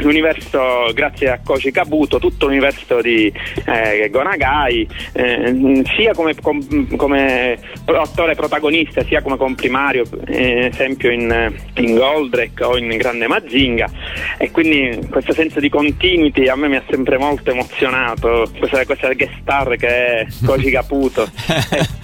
l'universo, 0.00 0.92
grazie 0.94 1.30
a 1.30 1.40
Kochi 1.42 1.70
Kabuto, 1.70 2.18
tutto 2.18 2.46
l'universo 2.46 3.00
di 3.00 3.32
eh, 3.64 4.08
Gonagai, 4.10 4.88
eh, 5.12 5.82
sia 5.96 6.12
come, 6.14 6.34
com- 6.40 6.96
come 6.96 7.58
attore 7.86 8.34
protagonista, 8.34 9.02
sia 9.04 9.22
come 9.22 9.36
comprimario, 9.36 10.04
eh, 10.26 10.66
esempio 10.72 11.10
in, 11.10 11.52
in 11.74 11.94
Goldrake 11.94 12.64
o 12.64 12.76
in 12.76 12.96
Grande 12.96 13.26
Mazinga. 13.26 13.90
E 14.38 14.47
quindi 14.50 14.98
questo 15.10 15.32
senso 15.32 15.60
di 15.60 15.68
continuity 15.68 16.48
a 16.48 16.56
me 16.56 16.68
mi 16.68 16.76
ha 16.76 16.82
sempre 16.88 17.18
molto 17.18 17.50
emozionato, 17.50 18.50
questa, 18.58 18.84
questa 18.84 19.12
guest 19.14 19.32
star 19.42 19.76
che 19.76 19.86
è 19.88 20.26
Koji 20.44 20.70
Caputo 20.70 21.28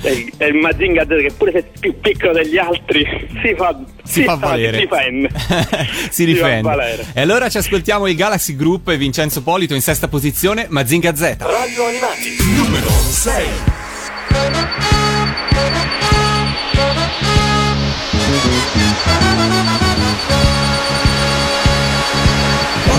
e, 0.02 0.32
e- 0.36 0.46
il 0.46 0.54
Mazinga 0.54 1.04
Z 1.04 1.08
che 1.08 1.32
pure 1.36 1.52
se 1.52 1.58
è 1.58 1.64
più 1.80 1.98
piccolo 2.00 2.32
degli 2.32 2.58
altri 2.58 3.04
si 3.42 3.54
fa, 3.56 3.78
Si 4.02 4.24
fa 4.24 4.34
valere. 4.34 4.78
si 4.78 4.82
difende. 4.82 5.28
si 6.10 6.24
fa 6.26 6.32
difende. 6.32 6.62
valere. 6.62 7.06
e 7.14 7.20
allora 7.20 7.48
ci 7.48 7.58
ascoltiamo 7.58 8.06
il 8.06 8.16
Galaxy 8.16 8.56
Group 8.56 8.88
e 8.88 8.96
Vincenzo 8.96 9.42
Polito 9.42 9.74
in 9.74 9.80
sesta 9.82 10.08
posizione, 10.08 10.66
Mazinga 10.68 11.14
Z. 11.14 11.36
Radio 11.40 11.86
Animati, 11.86 12.36
numero 12.56 12.88
6. 12.88 13.46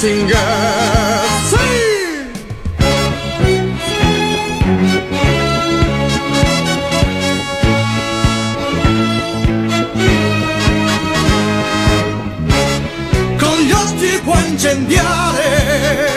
Matzinger 0.00 1.20
Sì! 1.44 1.56
Con 13.36 13.58
gli 13.60 13.72
occhi 13.72 14.20
può 14.24 14.38
incendiare 14.38 16.09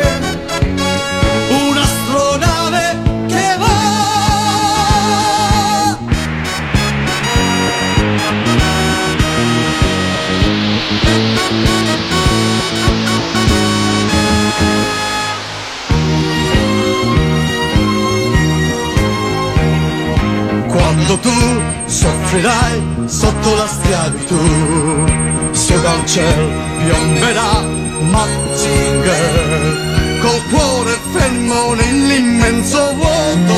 Quando 21.14 21.30
tu 21.30 21.62
soffrirai 21.86 22.82
sotto 23.06 23.56
la 23.56 23.68
schiavitù, 23.68 25.06
su 25.52 25.80
dal 25.80 26.04
cielo 26.08 26.50
piomberà 26.84 27.62
Mazinger, 28.10 29.78
col 30.22 30.42
cuore 30.50 30.98
fermo 31.12 31.76
nell'immenso 31.76 32.96
vuoto. 32.96 33.54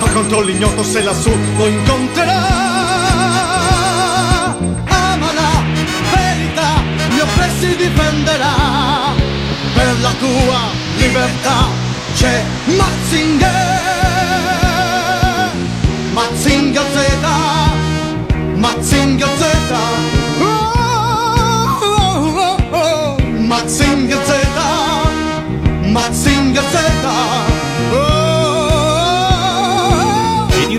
Va 0.00 0.08
contro 0.08 0.40
l'ignoto 0.40 0.82
se 0.82 1.02
lassù 1.04 1.30
lo 1.56 1.66
incontrerà. 1.68 2.48
Ama 4.88 5.32
la 5.32 5.62
verità, 6.12 6.82
gli 7.10 7.20
oppressi 7.20 7.76
difenderà. 7.76 9.14
Per 9.74 10.00
la 10.00 10.12
tua 10.18 10.58
libertà 10.96 11.68
c'è 12.16 12.42
Mazinger. 12.76 13.59
Mazinga 16.40 16.80
Z, 16.80 16.96
Mazinga 18.56 19.26
Z, 19.26 19.42
oh, 19.44 19.76
oh, 19.76 19.99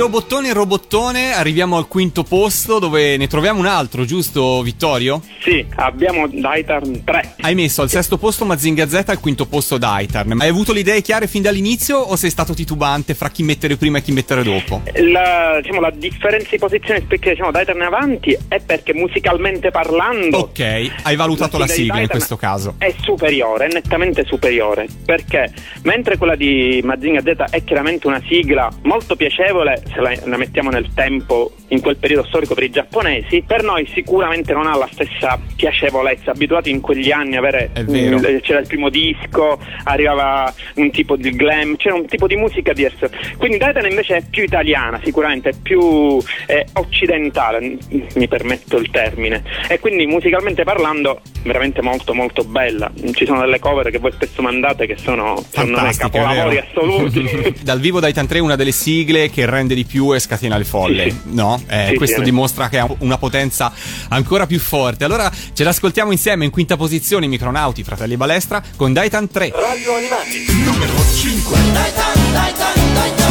robottone 0.02 0.48
in 0.48 0.54
robottone 0.56 1.32
arriviamo 1.32 1.78
al 1.78 1.88
quinto 1.88 2.24
posto 2.24 2.80
dove 2.80 3.18
ne 3.18 3.28
troviamo 3.28 3.60
un 3.60 3.68
altro, 3.68 4.04
giusto 4.04 4.64
Vittorio? 4.64 5.22
Sì, 5.42 5.64
abbiamo 5.76 6.28
Daitarn 6.28 7.04
3. 7.04 7.36
Hai 7.42 7.54
messo 7.54 7.84
al 7.84 7.90
sesto 7.90 8.18
posto 8.18 8.44
Mazinga 8.44 8.88
Z 8.88 9.04
al 9.06 9.20
quinto 9.20 9.46
posto 9.46 9.78
Daitarn. 9.78 10.42
Hai 10.42 10.50
avuto 10.50 10.74
le 10.74 10.80
idee 10.80 11.02
chiare 11.02 11.28
fin 11.28 11.44
dall'inizio 11.44 12.00
o 12.00 12.16
sei 12.16 12.32
stato 12.32 12.56
titubante 12.56 13.14
fra 13.14 13.30
chi 13.30 13.44
mettere 13.44 13.78
prima 13.78 14.00
e 14.00 14.02
chi 14.02 14.12
mettere 14.12 14.42
dopo? 14.42 14.82
La, 14.96 15.60
diciamo, 15.62 15.80
la 15.80 15.92
differenza 15.92 16.48
di 16.50 16.58
posizione 16.58 17.02
perché 17.02 17.32
diciamo, 17.32 17.52
Daitarn 17.52 17.82
avanti 17.82 18.36
è 18.48 18.60
perché 18.60 18.96
musicalmente 18.96 19.70
parlando 19.70 20.38
Ok, 20.38 20.92
hai 21.04 21.16
valutato 21.16 21.60
la 21.60 21.66
di 21.66 21.74
sigla 21.74 22.00
in 22.00 22.08
questo 22.08 22.38
caso. 22.38 22.74
È 22.80 22.92
superiore, 23.02 23.68
è 23.68 23.72
nettamente 23.72 24.26
superiore. 24.26 24.88
Perché 25.06 25.54
mentre 25.84 26.18
quella 26.18 26.36
di 26.36 26.82
Mazinga 26.84 27.22
Z 27.22 27.52
è 27.52 27.64
chiaramente 27.64 28.08
una 28.08 28.22
sigla 28.28 28.68
molto 28.82 29.16
piacevole, 29.16 29.84
se 29.94 30.02
la, 30.02 30.14
la 30.26 30.38
mettiamo 30.38 30.70
nel 30.70 30.94
tempo 30.94 31.54
in 31.70 31.82
quel 31.82 31.98
periodo 31.98 32.26
storico 32.28 32.54
per 32.54 32.64
i 32.64 32.70
giapponesi, 32.70 33.44
per 33.46 33.64
noi 33.64 33.88
sicuramente 33.94 34.54
non 34.54 34.68
ha 34.68 34.76
la 34.76 34.90
stessa 34.92 35.40
piacevolezza. 35.56 36.32
Abituati 36.32 36.70
in 36.70 36.82
quegli 36.82 37.12
anni 37.12 37.36
a 37.36 37.40
avere 37.40 37.72
mm, 37.80 38.40
c'era 38.42 38.60
il 38.60 38.68
primo 38.68 38.90
disco, 38.90 39.60
arrivava 39.84 40.54
un 40.76 40.92
tipo 40.92 41.16
di 41.16 41.32
glam, 41.32 41.76
c'era 41.76 41.96
un 41.96 42.06
tipo 42.06 42.28
di 42.28 42.36
musica 42.36 42.74
diverso. 42.74 43.10
Quindi 43.38 43.58
Daitan 43.58 43.90
invece 43.90 44.18
è 44.18 44.24
più 44.30 44.44
italiana, 44.44 45.00
sicuramente 45.04 45.50
è 45.50 45.54
più 45.62 46.20
eh, 46.48 46.66
occidentale, 46.74 47.78
mi 48.16 48.28
permetto 48.28 48.78
il 48.78 48.90
termine. 48.90 49.44
E 49.68 49.80
quindi 49.80 50.06
musicalmente 50.06 50.64
parlando, 50.64 51.22
veramente 51.44 51.82
molto 51.82 52.14
molto 52.14 52.44
bella. 52.44 52.92
Ci 53.14 53.26
sono 53.26 53.42
delle 53.42 53.60
cover 53.60 53.90
che 53.90 53.98
voi 53.98 54.12
spesso 54.12 54.42
mandate 54.42 54.86
che 54.86 54.98
sono 54.98 55.44
Fantastiche, 55.50 56.10
capolavori 56.10 56.58
assoluti. 56.58 57.56
Dal 57.62 57.80
vivo 57.80 58.00
Daitan 58.00 58.28
3 58.28 58.38
è 58.38 58.42
una 58.42 58.56
delle 58.56 58.72
sigle 58.72 59.30
che 59.30 59.46
rende 59.46 59.76
di 59.76 59.81
più 59.86 60.14
e 60.14 60.20
scatena 60.20 60.58
le 60.58 60.64
folle, 60.64 61.10
Sì, 61.10 61.18
no? 61.26 61.62
Eh, 61.68 61.88
Sì, 61.90 61.96
questo 61.96 62.18
sì, 62.20 62.24
dimostra 62.24 62.70
che 62.70 62.80
ha 62.80 62.88
una 63.00 63.18
potenza 63.18 63.72
ancora 64.10 64.46
più 64.46 64.60
forte. 64.60 65.04
Allora 65.04 65.32
ce 65.54 65.64
l'ascoltiamo 65.64 66.12
insieme 66.12 66.46
in 66.46 66.52
quinta 66.52 66.78
posizione 66.78 67.26
i 67.26 67.30
Micronauti, 67.30 67.84
Fratelli 67.84 68.18
Balestra, 68.18 68.62
con 68.76 68.94
Daitan 68.94 69.30
3. 69.30 69.52
Radio 69.54 69.96
Animati, 69.96 70.46
numero 70.64 70.94
5. 71.16 71.58
Daitan, 71.72 72.32
Daitan, 72.32 72.74
Daitan. 72.94 72.94
Daitan, 72.94 73.31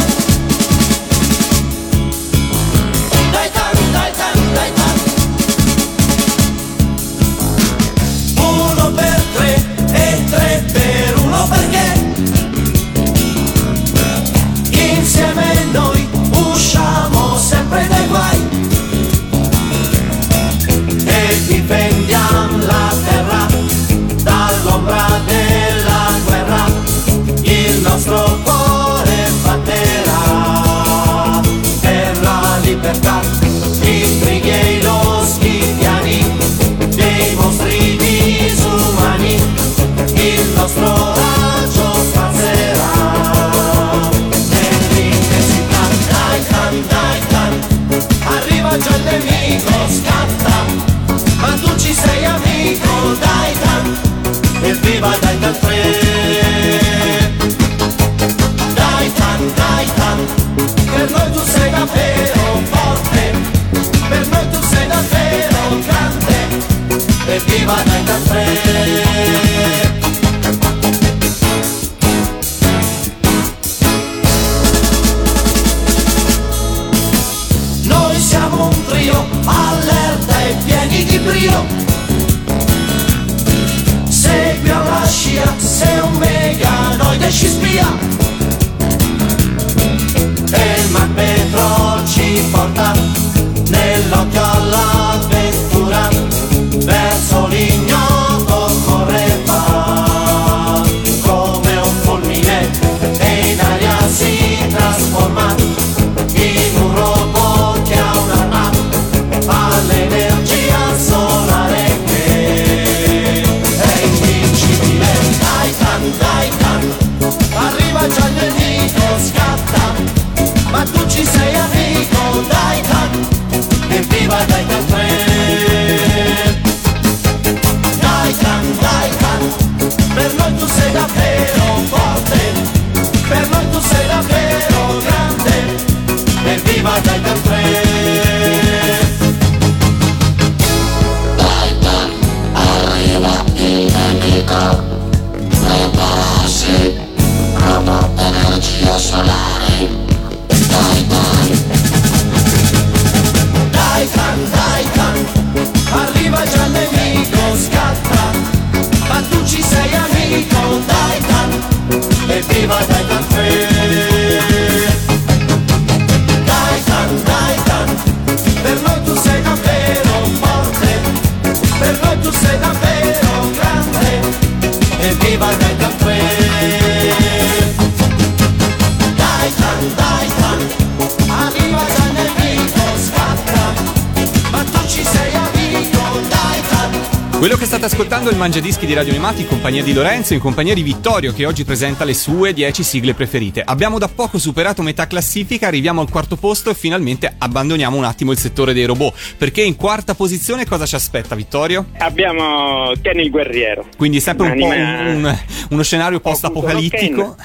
Mangiadischi 188.41 188.87
di 188.87 188.95
Radio 188.95 189.11
Animati 189.11 189.41
in 189.41 189.47
compagnia 189.47 189.83
di 189.83 189.93
Lorenzo, 189.93 190.33
in 190.33 190.39
compagnia 190.39 190.73
di 190.73 190.81
Vittorio 190.81 191.31
che 191.31 191.45
oggi 191.45 191.63
presenta 191.63 192.03
le 192.05 192.15
sue 192.15 192.53
10 192.53 192.81
sigle 192.81 193.13
preferite. 193.13 193.61
Abbiamo 193.63 193.99
da 193.99 194.07
poco 194.07 194.39
superato 194.39 194.81
metà 194.81 195.05
classifica, 195.05 195.67
arriviamo 195.67 196.01
al 196.01 196.09
quarto 196.09 196.37
posto 196.37 196.71
e 196.71 196.73
finalmente 196.73 197.31
abbandoniamo 197.37 197.95
un 197.97 198.03
attimo 198.03 198.31
il 198.31 198.39
settore 198.39 198.73
dei 198.73 198.85
robot. 198.85 199.35
Perché 199.37 199.61
in 199.61 199.75
quarta 199.75 200.15
posizione 200.15 200.65
cosa 200.65 200.87
ci 200.87 200.95
aspetta 200.95 201.35
Vittorio? 201.35 201.85
Abbiamo 201.99 202.91
Kenny 202.99 203.25
il 203.25 203.29
guerriero. 203.29 203.85
Quindi 203.95 204.19
sempre 204.19 204.47
un 204.49 204.57
po' 204.57 204.65
un- 204.65 205.23
un- 205.23 205.37
uno 205.69 205.83
scenario 205.83 206.19
post-apocalittico. 206.19 207.35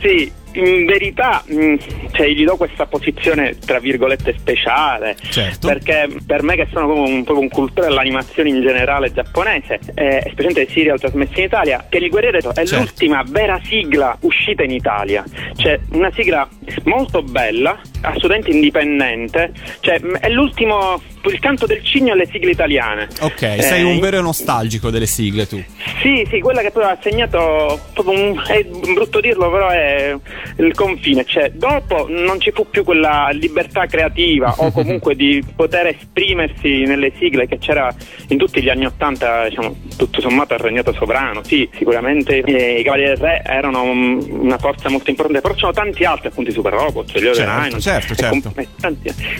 Sì, 0.00 0.32
in 0.58 0.84
verità 0.86 1.42
mh, 1.46 1.74
cioè, 2.12 2.26
gli 2.28 2.44
do 2.44 2.56
questa 2.56 2.86
posizione 2.86 3.56
tra 3.58 3.78
virgolette 3.78 4.34
speciale 4.38 5.16
Certo. 5.30 5.66
perché 5.68 6.08
per 6.26 6.42
me 6.42 6.56
che 6.56 6.66
sono 6.72 6.86
proprio 6.86 7.06
un, 7.06 7.24
proprio 7.24 7.44
un 7.44 7.48
cultore 7.48 7.88
dell'animazione 7.88 8.48
in 8.48 8.60
generale 8.60 9.12
giapponese 9.12 9.78
eh, 9.94 10.20
specialmente 10.30 10.68
serial 10.70 10.98
trasmessi 10.98 11.38
in 11.38 11.44
Italia 11.44 11.86
che 11.88 11.98
il 11.98 12.08
guerriero 12.08 12.50
è 12.50 12.52
Certo. 12.52 12.76
l'ultima 12.76 13.22
vera 13.26 13.60
sigla 13.64 14.16
uscita 14.20 14.62
in 14.62 14.70
Italia 14.72 15.24
cioè 15.56 15.78
una 15.92 16.10
sigla 16.12 16.48
molto 16.84 17.22
bella 17.22 17.78
assolutamente 18.02 18.50
indipendente 18.50 19.52
cioè 19.80 20.00
è 20.00 20.28
l'ultimo 20.28 21.00
il 21.24 21.40
canto 21.40 21.66
del 21.66 21.84
cigno 21.84 22.12
alle 22.14 22.26
sigle 22.26 22.52
italiane 22.52 23.06
Ok, 23.20 23.42
Eh, 23.42 23.62
sei 23.62 23.82
un 23.82 23.98
vero 23.98 24.20
nostalgico 24.22 24.88
delle 24.88 25.04
sigle 25.06 25.46
tu. 25.46 25.62
sì, 26.00 26.26
sì, 26.30 26.40
quella 26.40 26.62
che 26.62 26.70
poi 26.70 26.84
ha 26.84 26.96
segnato 27.02 27.78
un, 28.04 28.40
è 28.46 28.64
brutto 28.64 29.20
dirlo, 29.20 29.50
però 29.50 29.68
è 29.68 30.16
il 30.56 30.74
confine, 30.74 31.24
cioè 31.26 31.50
dopo 31.50 32.06
non 32.08 32.40
ci 32.40 32.50
fu 32.52 32.66
più 32.70 32.82
quella 32.84 33.28
libertà 33.32 33.84
creativa 33.86 34.54
o 34.56 34.70
comunque 34.72 35.14
di 35.16 35.44
poter 35.54 35.88
esprimersi 35.88 36.84
nelle 36.84 37.12
sigle 37.18 37.46
che 37.46 37.58
c'era 37.58 37.92
in 38.28 38.38
tutti 38.38 38.62
gli 38.62 38.68
anni 38.70 38.86
Ottanta, 38.86 39.48
diciamo, 39.48 39.76
tutto 39.98 40.20
sommato 40.22 40.54
il 40.54 40.60
regnato 40.60 40.92
sovrano. 40.94 41.42
Sì, 41.44 41.68
sicuramente 41.76 42.38
eh, 42.40 42.80
i 42.80 42.82
Cavalieri 42.84 43.14
del 43.14 43.22
Re 43.22 43.42
erano 43.44 43.82
una 43.82 44.56
forza 44.58 44.88
molto 44.88 45.10
importante, 45.10 45.42
però 45.42 45.54
c'erano 45.54 45.72
tanti 45.74 46.04
altri, 46.04 46.28
appunto 46.28 46.48
i 46.50 46.54
Super 46.54 46.72
Robot, 46.72 47.18
gli 47.18 47.30
Certo, 47.34 47.62
Rhino, 47.64 47.78
certo, 47.88 48.14
certo. 48.14 48.52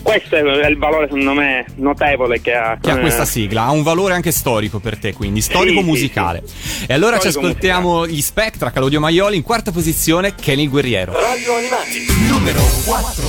questo 0.03 0.37
è, 0.37 0.69
il 0.69 0.79
valore 0.79 1.07
secondo 1.07 1.35
me 1.35 1.65
notevole 1.77 2.41
che 2.41 2.55
ha, 2.55 2.79
Che 2.81 2.91
ha 2.91 2.97
eh, 2.97 3.01
questa 3.01 3.25
sigla, 3.25 3.65
ha 3.65 3.71
un 3.71 3.83
valore 3.83 4.15
anche 4.15 4.33
storico 4.33 4.79
per 4.79 4.99
te, 4.99 5.13
quindi 5.13 5.41
storico 5.41 5.79
Sì, 5.79 5.85
sì, 5.85 5.85
musicale. 5.85 6.43
E 6.87 6.95
allora 6.95 7.19
ci 7.19 7.31
Storico 7.31 7.49
ascoltiamo 7.49 8.07
gli 8.07 8.21
Spectra, 8.23 8.71
Claudio 8.71 9.01
Maioli 9.01 9.37
in 9.37 9.43
quarta 9.43 9.71
posizione, 9.71 10.35
Kenny 10.35 10.63
il 10.63 10.71
Guerriero. 10.71 11.13
Radio 11.13 11.55
Animati, 11.55 12.07
numero 12.29 12.61
4. 12.85 13.23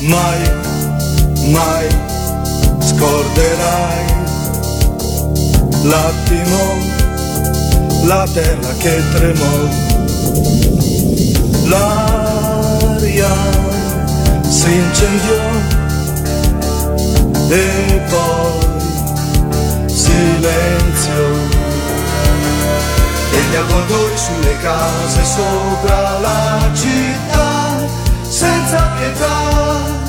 Mai, 0.00 0.50
mai 1.50 1.88
scorderai 2.80 4.04
l'attimo, 5.84 6.78
la 8.04 8.28
terra 8.32 8.72
che 8.78 9.02
tremò, 9.12 9.68
l'aria 11.68 12.15
si 14.66 14.74
incendiò 14.74 15.42
e 17.50 18.02
poi 18.08 19.86
silenzio 19.86 21.24
e 23.30 23.40
gli 23.48 23.54
avvoltoi 23.54 24.16
sulle 24.16 24.58
case 24.58 25.24
sopra 25.24 26.18
la 26.18 26.70
città 26.74 27.86
senza 28.28 28.90
pietà. 28.98 30.05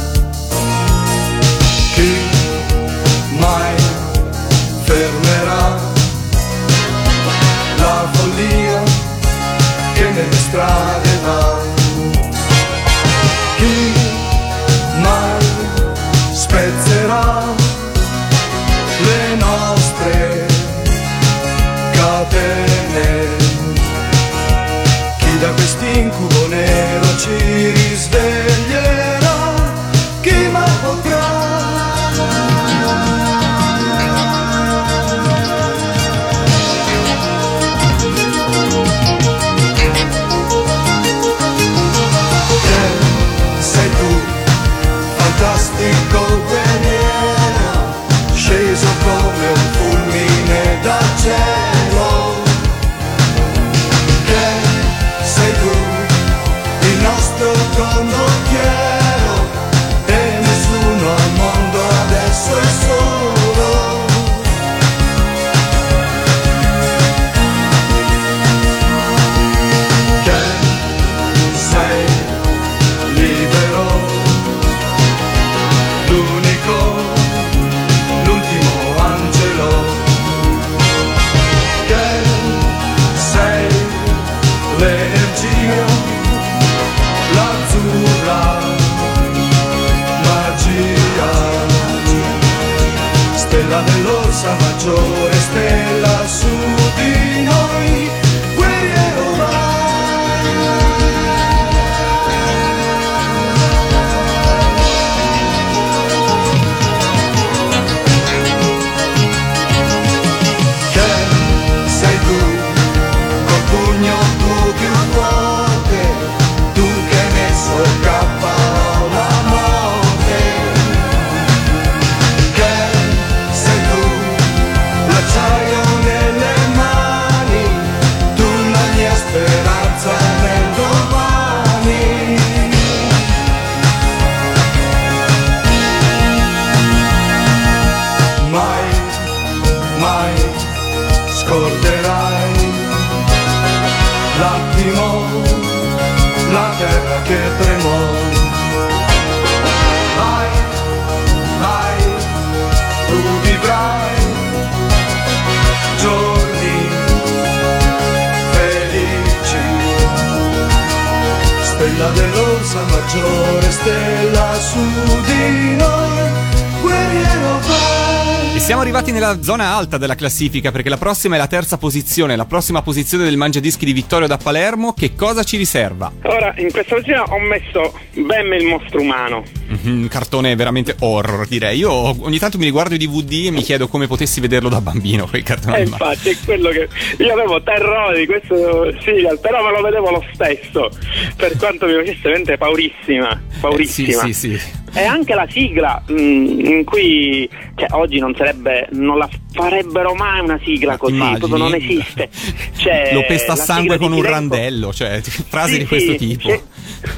Alta 169.78 169.98
della 169.98 170.16
classifica 170.16 170.72
perché 170.72 170.90
la 170.90 170.98
prossima 170.98 171.36
è 171.36 171.38
la 171.38 171.48
terza 171.48 171.78
posizione, 171.78 172.36
la 172.36 172.46
prossima 172.46 172.82
posizione 172.82 173.24
del 173.24 173.38
Mangiadischi 173.38 173.86
di 173.86 173.94
Vittorio 173.94 174.28
da 174.28 174.38
Palermo. 174.38 174.94
Che 174.94 175.14
cosa 175.16 175.44
ci 175.44 175.56
riserva? 175.58 176.12
Ora, 176.24 176.54
in 176.58 176.72
questa 176.72 176.96
pagina 176.96 177.24
ho 177.24 177.40
messo 177.40 177.94
Bem 178.14 178.52
il 178.54 178.66
mostro 178.66 179.02
umano. 179.02 179.44
Mhm, 179.68 180.02
Un 180.02 180.08
cartone 180.08 180.56
veramente 180.56 180.96
horror, 181.00 181.48
direi. 181.48 181.78
Io 181.78 181.92
ogni 181.92 182.40
tanto 182.40 182.58
mi 182.58 182.66
riguardo 182.66 182.96
i 182.96 182.98
DVD 182.98 183.46
e 183.48 183.52
mi 183.52 183.62
chiedo 183.62 183.88
come 183.88 184.08
potessi 184.08 184.40
vederlo 184.40 184.70
da 184.70 184.82
bambino 184.82 185.28
quel 185.28 185.44
cartone. 185.44 185.78
Eh, 185.78 185.82
infatti 185.84 186.30
è 186.30 186.38
quello 186.44 186.70
che 186.70 186.88
io 187.20 187.34
avevo 187.34 187.62
terrore 187.62 188.20
di 188.20 188.26
questo 188.26 188.92
serial, 189.02 189.40
però 189.40 189.64
me 189.64 189.72
lo 189.72 189.82
vedevo 189.84 190.10
lo 190.10 190.26
stesso. 190.34 190.90
Per 191.36 191.56
quanto 191.58 191.86
mi 191.86 191.94
facesse 191.94 192.20
veramente 192.24 192.58
paurissima. 192.58 193.42
Paurissima. 193.60 194.24
Eh, 194.24 194.34
sì, 194.34 194.34
sì, 194.34 194.58
sì. 194.58 194.72
E 194.94 195.04
anche 195.04 195.36
la 195.36 195.46
sigla 195.50 196.02
mh, 196.08 196.14
in 196.18 196.84
cui 196.86 197.48
cioè, 197.76 197.88
oggi 197.92 198.20
non 198.20 198.34
sarebbe 198.36 198.88
non 198.92 199.18
la 199.18 199.30
farebbero 199.52 200.14
mai 200.16 200.40
una 200.40 200.60
sigla 200.64 200.98
così, 200.98 201.14
Immagini? 201.16 201.38
proprio 201.40 201.58
non 201.60 201.76
esiste. 201.76 202.30
Cioè, 202.78 203.12
Lo 203.14 203.24
pesta 203.28 203.54
a 203.54 203.56
sangue 203.56 203.98
con 203.98 204.12
un 204.14 204.22
randello, 204.24 204.94
cioè 204.94 205.22
frasi 205.22 205.74
Sì, 205.74 205.78
di 205.80 205.86
questo 205.86 206.12
sì, 206.14 206.18
tipo. 206.18 206.62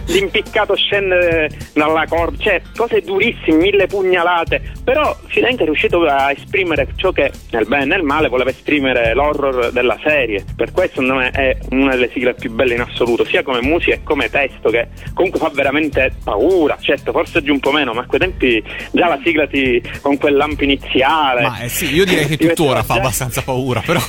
L'impiccato 0.07 0.75
scende 0.75 1.49
dalla 1.73 2.05
corda, 2.07 2.37
cioè 2.41 2.61
cose 2.75 3.01
durissime, 3.01 3.57
mille 3.57 3.87
pugnalate. 3.87 4.61
Però 4.83 5.15
Firenze 5.27 5.61
è 5.63 5.65
riuscito 5.65 6.03
a 6.05 6.31
esprimere 6.31 6.87
ciò 6.95 7.11
che 7.11 7.31
nel 7.51 7.65
bene 7.67 7.83
e 7.83 7.87
nel 7.87 8.03
male 8.03 8.27
voleva 8.27 8.49
esprimere 8.49 9.13
l'horror 9.13 9.71
della 9.71 9.97
serie. 10.03 10.43
Per 10.55 10.71
questo 10.71 11.01
secondo 11.01 11.15
me 11.21 11.29
è 11.31 11.55
una 11.71 11.91
delle 11.91 12.09
sigle 12.11 12.33
più 12.33 12.51
belle 12.51 12.73
in 12.73 12.81
assoluto, 12.81 13.23
sia 13.25 13.43
come 13.43 13.61
musica 13.61 13.95
che 13.97 14.03
come 14.03 14.29
testo, 14.29 14.69
che 14.69 14.87
comunque 15.13 15.39
fa 15.39 15.49
veramente 15.53 16.11
paura. 16.23 16.75
Certo, 16.79 17.11
forse 17.11 17.37
oggi 17.37 17.51
un 17.51 17.59
po' 17.59 17.71
meno, 17.71 17.93
ma 17.93 18.01
a 18.01 18.05
quei 18.05 18.19
tempi 18.19 18.63
già 18.91 19.07
la 19.07 19.19
sigla 19.23 19.47
ti, 19.47 19.81
con 20.01 20.17
quel 20.17 20.35
lampo 20.35 20.63
iniziale. 20.63 21.41
Ma 21.41 21.59
eh, 21.59 21.69
sì, 21.69 21.93
io 21.93 22.05
direi 22.05 22.25
che 22.27 22.37
tuttora 22.37 22.81
fa 22.83 22.95
già- 22.95 22.99
abbastanza 23.01 23.41
paura, 23.43 23.81
però. 23.85 23.99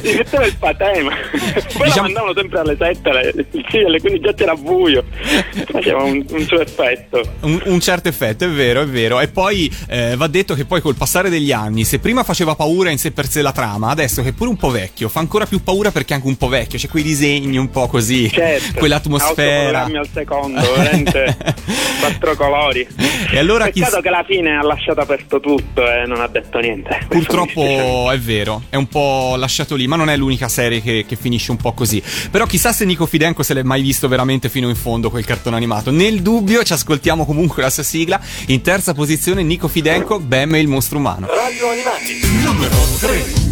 ti 0.00 0.14
metteva 0.16 0.46
il 0.46 0.56
patema. 0.58 1.10
Poi 1.30 1.54
la 1.78 1.84
Diciamo- 1.84 2.02
mandavano 2.02 2.32
sempre 2.34 2.58
alle 2.60 2.76
7 2.78 3.12
le- 3.12 3.32
il 3.52 3.66
serial, 3.68 4.00
quindi 4.00 4.20
già 4.20 4.32
c'era 4.32 4.54
buio. 4.54 4.95
Faceva 5.70 6.02
un, 6.02 6.24
un 6.28 6.44
suo 6.46 6.60
effetto. 6.60 7.22
Un, 7.40 7.60
un 7.66 7.80
certo 7.80 8.08
effetto, 8.08 8.44
è 8.44 8.48
vero, 8.48 8.82
è 8.82 8.86
vero. 8.86 9.20
E 9.20 9.28
poi 9.28 9.70
eh, 9.88 10.14
va 10.16 10.26
detto 10.26 10.54
che 10.54 10.64
poi 10.64 10.80
col 10.80 10.94
passare 10.96 11.28
degli 11.30 11.52
anni, 11.52 11.84
se 11.84 11.98
prima 11.98 12.22
faceva 12.24 12.54
paura 12.54 12.90
in 12.90 12.98
sé 12.98 13.10
per 13.12 13.28
sé 13.28 13.42
la 13.42 13.52
trama, 13.52 13.90
adesso 13.90 14.22
che 14.22 14.28
è 14.30 14.32
pure 14.32 14.50
un 14.50 14.56
po' 14.56 14.70
vecchio, 14.70 15.08
fa 15.08 15.20
ancora 15.20 15.46
più 15.46 15.62
paura 15.62 15.90
perché 15.90 16.12
è 16.12 16.16
anche 16.16 16.28
un 16.28 16.36
po' 16.36 16.48
vecchio, 16.48 16.78
c'è 16.78 16.88
quei 16.88 17.02
disegni 17.02 17.56
un 17.56 17.70
po' 17.70 17.86
così, 17.86 18.30
Certo, 18.30 18.78
quell'atmosfera. 18.78 19.84
al 19.84 20.08
secondo, 20.12 20.60
veramente 20.74 21.36
quattro 22.00 22.34
colori. 22.36 22.86
E 23.30 23.38
allora 23.38 23.68
chi 23.68 23.80
Peccato 23.80 23.98
s- 23.98 24.02
che 24.02 24.08
alla 24.08 24.24
fine 24.26 24.56
ha 24.56 24.62
lasciato 24.62 25.00
aperto 25.00 25.40
tutto 25.40 25.82
e 25.90 26.06
non 26.06 26.20
ha 26.20 26.26
detto 26.28 26.58
niente. 26.58 26.98
Purtroppo 27.08 28.10
è 28.10 28.18
vero, 28.18 28.62
è 28.68 28.76
un 28.76 28.86
po' 28.88 29.34
lasciato 29.36 29.74
lì, 29.74 29.86
ma 29.86 29.96
non 29.96 30.08
è 30.10 30.16
l'unica 30.16 30.48
serie 30.48 30.80
che, 30.80 31.04
che 31.06 31.16
finisce 31.16 31.50
un 31.50 31.56
po' 31.56 31.72
così. 31.72 32.02
Però 32.30 32.46
chissà 32.46 32.72
se 32.72 32.84
Nico 32.84 33.06
Fidenco 33.06 33.42
se 33.42 33.54
l'è 33.54 33.62
mai 33.62 33.82
visto 33.82 34.08
veramente 34.08 34.48
fino 34.48 34.68
in 34.68 34.74
fondo 34.74 34.84
quel 35.10 35.24
cartone 35.24 35.56
animato. 35.56 35.90
Nel 35.90 36.22
dubbio 36.22 36.62
ci 36.62 36.72
ascoltiamo 36.72 37.26
comunque 37.26 37.60
la 37.62 37.70
sua 37.70 37.82
sigla. 37.82 38.20
In 38.46 38.60
terza 38.62 38.94
posizione 38.94 39.42
Nico 39.42 39.66
Fidenco, 39.66 40.20
Bam 40.20 40.54
e 40.54 40.60
il 40.60 40.68
mostro 40.68 40.98
umano. 40.98 41.26
Radio 41.26 41.70
Animati, 41.70 42.20
numero 42.44 42.76
3. 43.00 43.44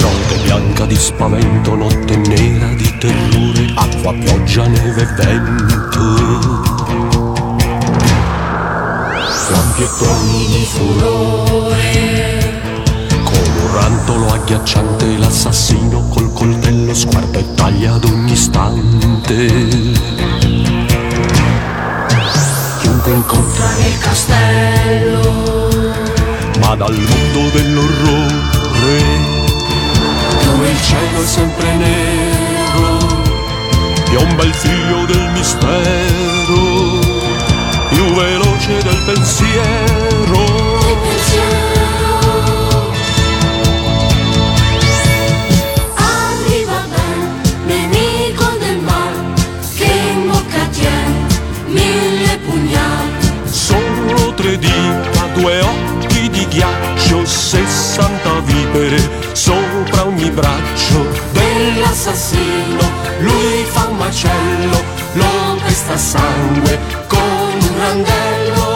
Notte 0.00 0.36
bianca 0.42 0.84
di 0.84 0.96
spavento, 0.96 1.74
notte 1.74 2.16
nera 2.16 2.68
di 2.74 2.94
terrore, 2.98 3.72
acqua, 3.74 4.12
pioggia, 4.12 4.66
neve 4.66 5.02
e 5.02 5.06
vento. 5.16 6.53
E 9.76 9.88
toni 9.98 10.46
di 10.46 10.64
furore, 10.64 12.62
come 13.24 13.60
un 13.60 13.74
rantolo 13.74 14.32
agghiacciante, 14.32 15.18
l'assassino 15.18 16.06
col 16.10 16.32
coltello 16.32 16.94
sguarda 16.94 17.40
e 17.40 17.54
taglia 17.54 17.94
ad 17.94 18.04
ogni 18.04 18.30
istante. 18.30 19.46
Chiunque 22.78 23.12
incontra 23.12 23.68
nel 23.78 23.98
castello, 23.98 25.68
ma 26.60 26.76
dal 26.76 26.94
mondo 26.94 27.50
dell'orrore 27.52 28.62
dove 30.44 30.70
il 30.70 30.82
cielo 30.82 31.20
è 31.20 31.26
sempre 31.26 31.74
nero, 31.74 32.98
piomba 34.04 34.44
il 34.44 34.54
figlio 34.54 35.04
del 35.06 35.30
mistero, 35.32 37.00
più 37.88 38.14
veloce 38.14 38.53
del 38.66 39.02
pensiero. 39.04 40.38
Arriva 45.94 46.86
ben, 46.88 47.40
nemico 47.66 48.56
del 48.58 48.78
mal, 48.78 49.34
che 49.76 49.84
in 49.84 50.28
bocca 50.28 50.66
tiene 50.70 51.26
mille 51.66 52.38
pugnali. 52.38 53.32
Solo 53.50 54.32
tre 54.32 54.58
dita, 54.58 55.26
due 55.34 55.60
occhi 55.60 56.30
di 56.30 56.46
ghiaccio, 56.48 57.26
sessanta 57.26 58.40
vipere 58.44 59.10
sopra 59.32 60.06
ogni 60.06 60.30
braccio 60.30 61.06
dell'assassino. 61.32 62.92
Lui 63.20 63.64
fa 63.70 63.88
un 63.90 63.96
macello, 63.98 64.82
lo 65.12 65.58
pesta 65.62 65.98
sangue 65.98 67.03
con 67.84 68.73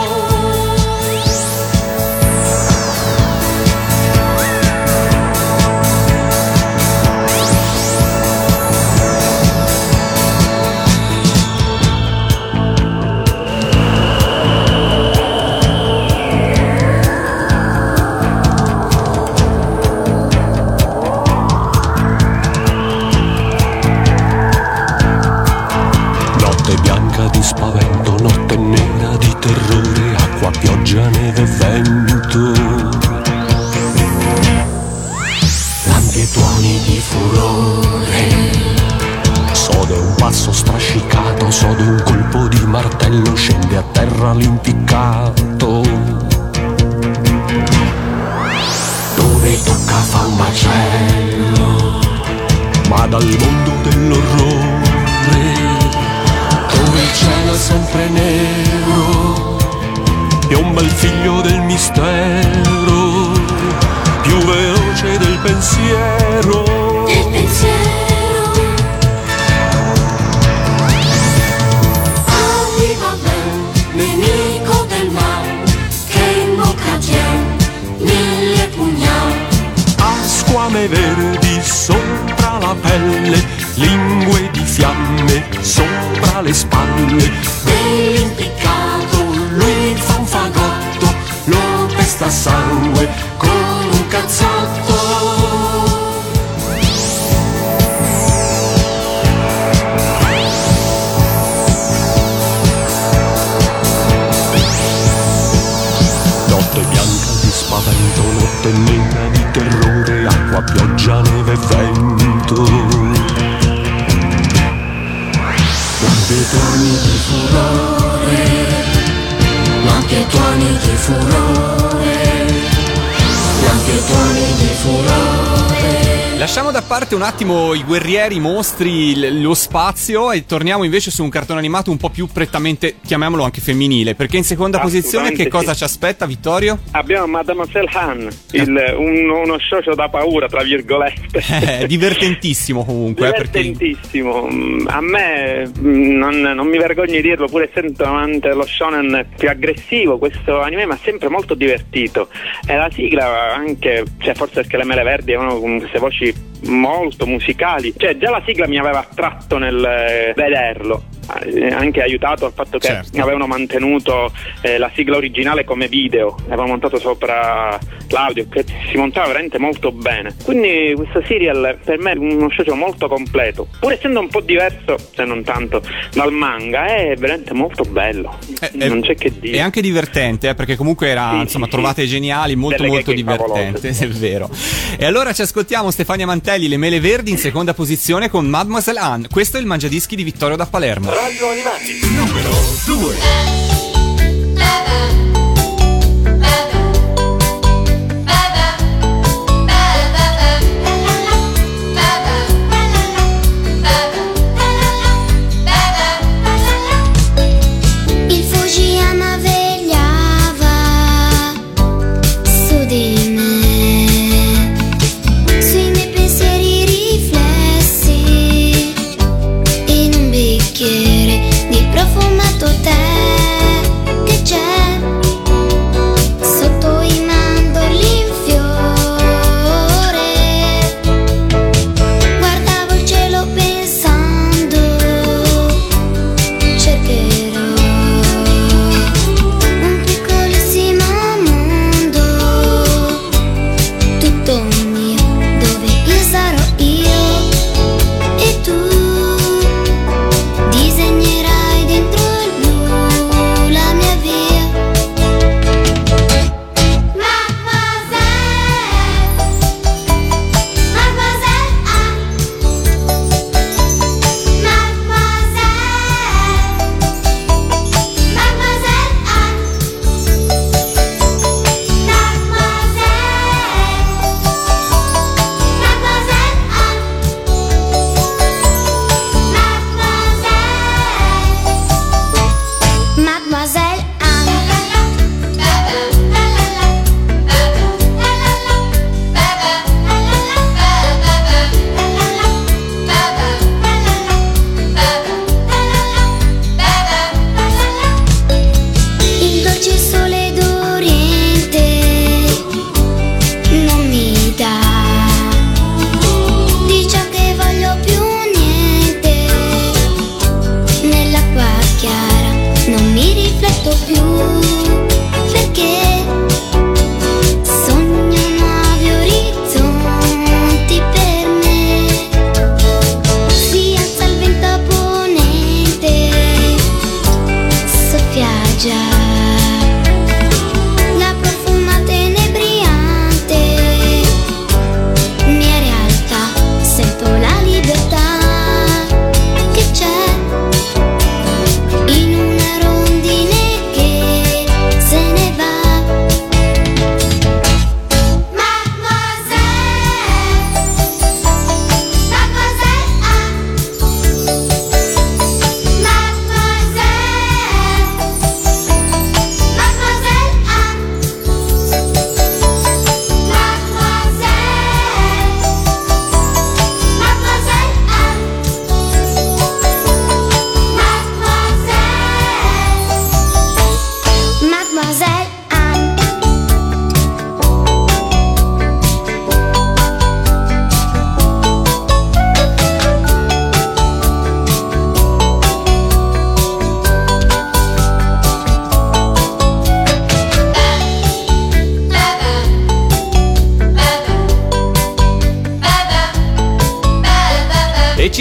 parte 126.99 127.15
un 127.15 127.21
attimo 127.21 127.73
i 127.75 127.83
guerrieri, 127.85 128.35
i 128.35 128.39
mostri, 128.41 129.41
lo 129.41 129.53
spazio 129.53 130.33
e 130.33 130.45
torniamo 130.45 130.83
invece 130.83 131.11
su 131.11 131.23
un 131.23 131.29
cartone 131.29 131.57
animato 131.57 131.91
un 131.91 131.95
po' 131.97 132.09
più 132.09 132.27
prettamente, 132.27 132.95
chiamiamolo 133.01 133.45
anche 133.45 133.61
femminile, 133.61 134.15
perché 134.15 134.35
in 134.35 134.43
seconda 134.43 134.79
posizione 134.79 135.31
che 135.31 135.47
cosa 135.47 135.71
sì. 135.71 135.77
ci 135.77 135.83
aspetta 135.85 136.25
Vittorio? 136.25 136.77
Abbiamo 136.91 137.27
Mademoiselle 137.27 137.89
Han, 137.93 138.27
il- 138.51 138.95
un- 138.97 139.29
uno 139.29 139.57
scioccio 139.59 139.95
da 139.95 140.09
paura, 140.09 140.47
tra 140.47 140.61
virgolette. 140.61 141.41
Eh, 141.79 141.87
divertentissimo 141.87 142.83
comunque, 142.83 143.29
eh, 143.29 143.31
perché 143.31 143.61
Divertentissimo. 143.61 144.47
Mm, 144.51 144.87
A 144.87 145.01
me 145.01 145.67
mm, 145.79 146.17
non, 146.17 146.35
non 146.39 146.67
mi 146.67 146.77
vergogno 146.77 147.13
di 147.13 147.21
dirlo, 147.21 147.47
pur 147.47 147.61
essendo 147.61 148.03
amante 148.05 148.49
dello 148.49 148.65
shonen 148.65 149.25
più 149.37 149.47
aggressivo, 149.49 150.17
questo 150.17 150.59
anime 150.61 150.85
mi 150.85 150.93
ha 150.93 150.99
sempre 151.01 151.29
molto 151.29 151.53
divertito. 151.53 152.27
E 152.67 152.75
la 152.75 152.89
sigla 152.91 153.53
anche, 153.55 154.03
cioè 154.19 154.33
forse 154.33 154.55
perché 154.55 154.75
le 154.77 154.83
mele 154.85 155.03
verdi 155.03 155.33
avevano 155.33 155.59
queste 155.59 155.99
voci 155.99 156.33
molto 156.63 156.87
musicali. 157.25 157.93
Cioè 157.95 158.17
già 158.17 158.29
la 158.29 158.41
sigla 158.45 158.67
mi 158.67 158.77
aveva 158.77 158.99
attratto 158.99 159.57
nel 159.57 159.83
eh, 159.83 160.33
vederlo. 160.35 161.08
Eh, 161.43 161.67
Anche 161.71 162.01
aiutato 162.01 162.45
al 162.45 162.53
fatto 162.53 162.77
che 162.77 162.87
Certo. 162.87 163.21
avevano 163.21 163.45
mantenuto 163.47 164.31
eh, 164.61 164.77
la 164.77 164.89
sigla 164.95 165.17
originale 165.17 165.63
come 165.63 165.87
video, 165.87 166.35
avevano 166.47 166.69
montato 166.69 166.99
sopra 166.99 167.77
l'audio 168.09 168.47
che 168.49 168.65
si 168.89 168.97
montava 168.97 169.27
veramente 169.27 169.57
molto 169.59 169.91
bene. 169.91 170.33
Quindi 170.43 170.93
questo 170.95 171.21
serial 171.27 171.77
per 171.83 171.99
me 171.99 172.11
è 172.13 172.17
uno 172.17 172.49
show 172.51 172.73
molto 172.75 173.07
completo, 173.07 173.67
pur 173.79 173.91
essendo 173.93 174.19
un 174.19 174.27
po' 174.29 174.41
diverso, 174.41 174.97
se 175.13 175.23
non 175.25 175.43
tanto, 175.43 175.81
dal 176.13 176.31
manga, 176.33 176.85
è 176.85 177.13
veramente 177.17 177.53
molto 177.53 177.83
bello. 177.83 178.37
Eh, 178.61 178.87
non 178.87 179.01
c'è 179.01 179.15
che 179.15 179.31
dire. 179.39 179.57
è 179.57 179.61
anche 179.61 179.81
divertente, 179.81 180.49
eh, 180.49 180.55
perché 180.55 180.75
comunque 180.75 181.07
era, 181.07 181.31
Sì, 181.33 181.39
insomma, 181.41 181.65
sì, 181.65 181.71
trovate 181.71 182.01
sì. 182.03 182.07
geniali, 182.09 182.55
molto 182.55 182.77
Delle 182.81 182.89
molto 182.95 183.13
divertente, 183.13 183.79
favolose. 183.93 184.05
è 184.05 184.07
vero. 184.07 184.49
E 184.97 185.05
allora 185.05 185.31
ci 185.33 185.41
ascoltiamo 185.43 185.91
Stefania 185.91 186.25
Mantelli, 186.25 186.67
Le 186.67 186.77
Mele 186.77 186.99
Verdi 186.99 187.31
in 187.31 187.37
seconda 187.37 187.73
posizione 187.73 188.29
con 188.29 188.45
Mademoiselle 188.47 188.99
Anne. 188.99 189.27
Questo 189.29 189.57
è 189.57 189.59
il 189.59 189.65
Mangiadischi 189.65 190.15
di 190.15 190.23
Vittorio 190.23 190.55
da 190.55 190.65
Palermo. 190.65 191.11
Radio 191.19 191.49
Animati, 191.49 191.99
numero 192.15 192.49
2. 192.85 193.19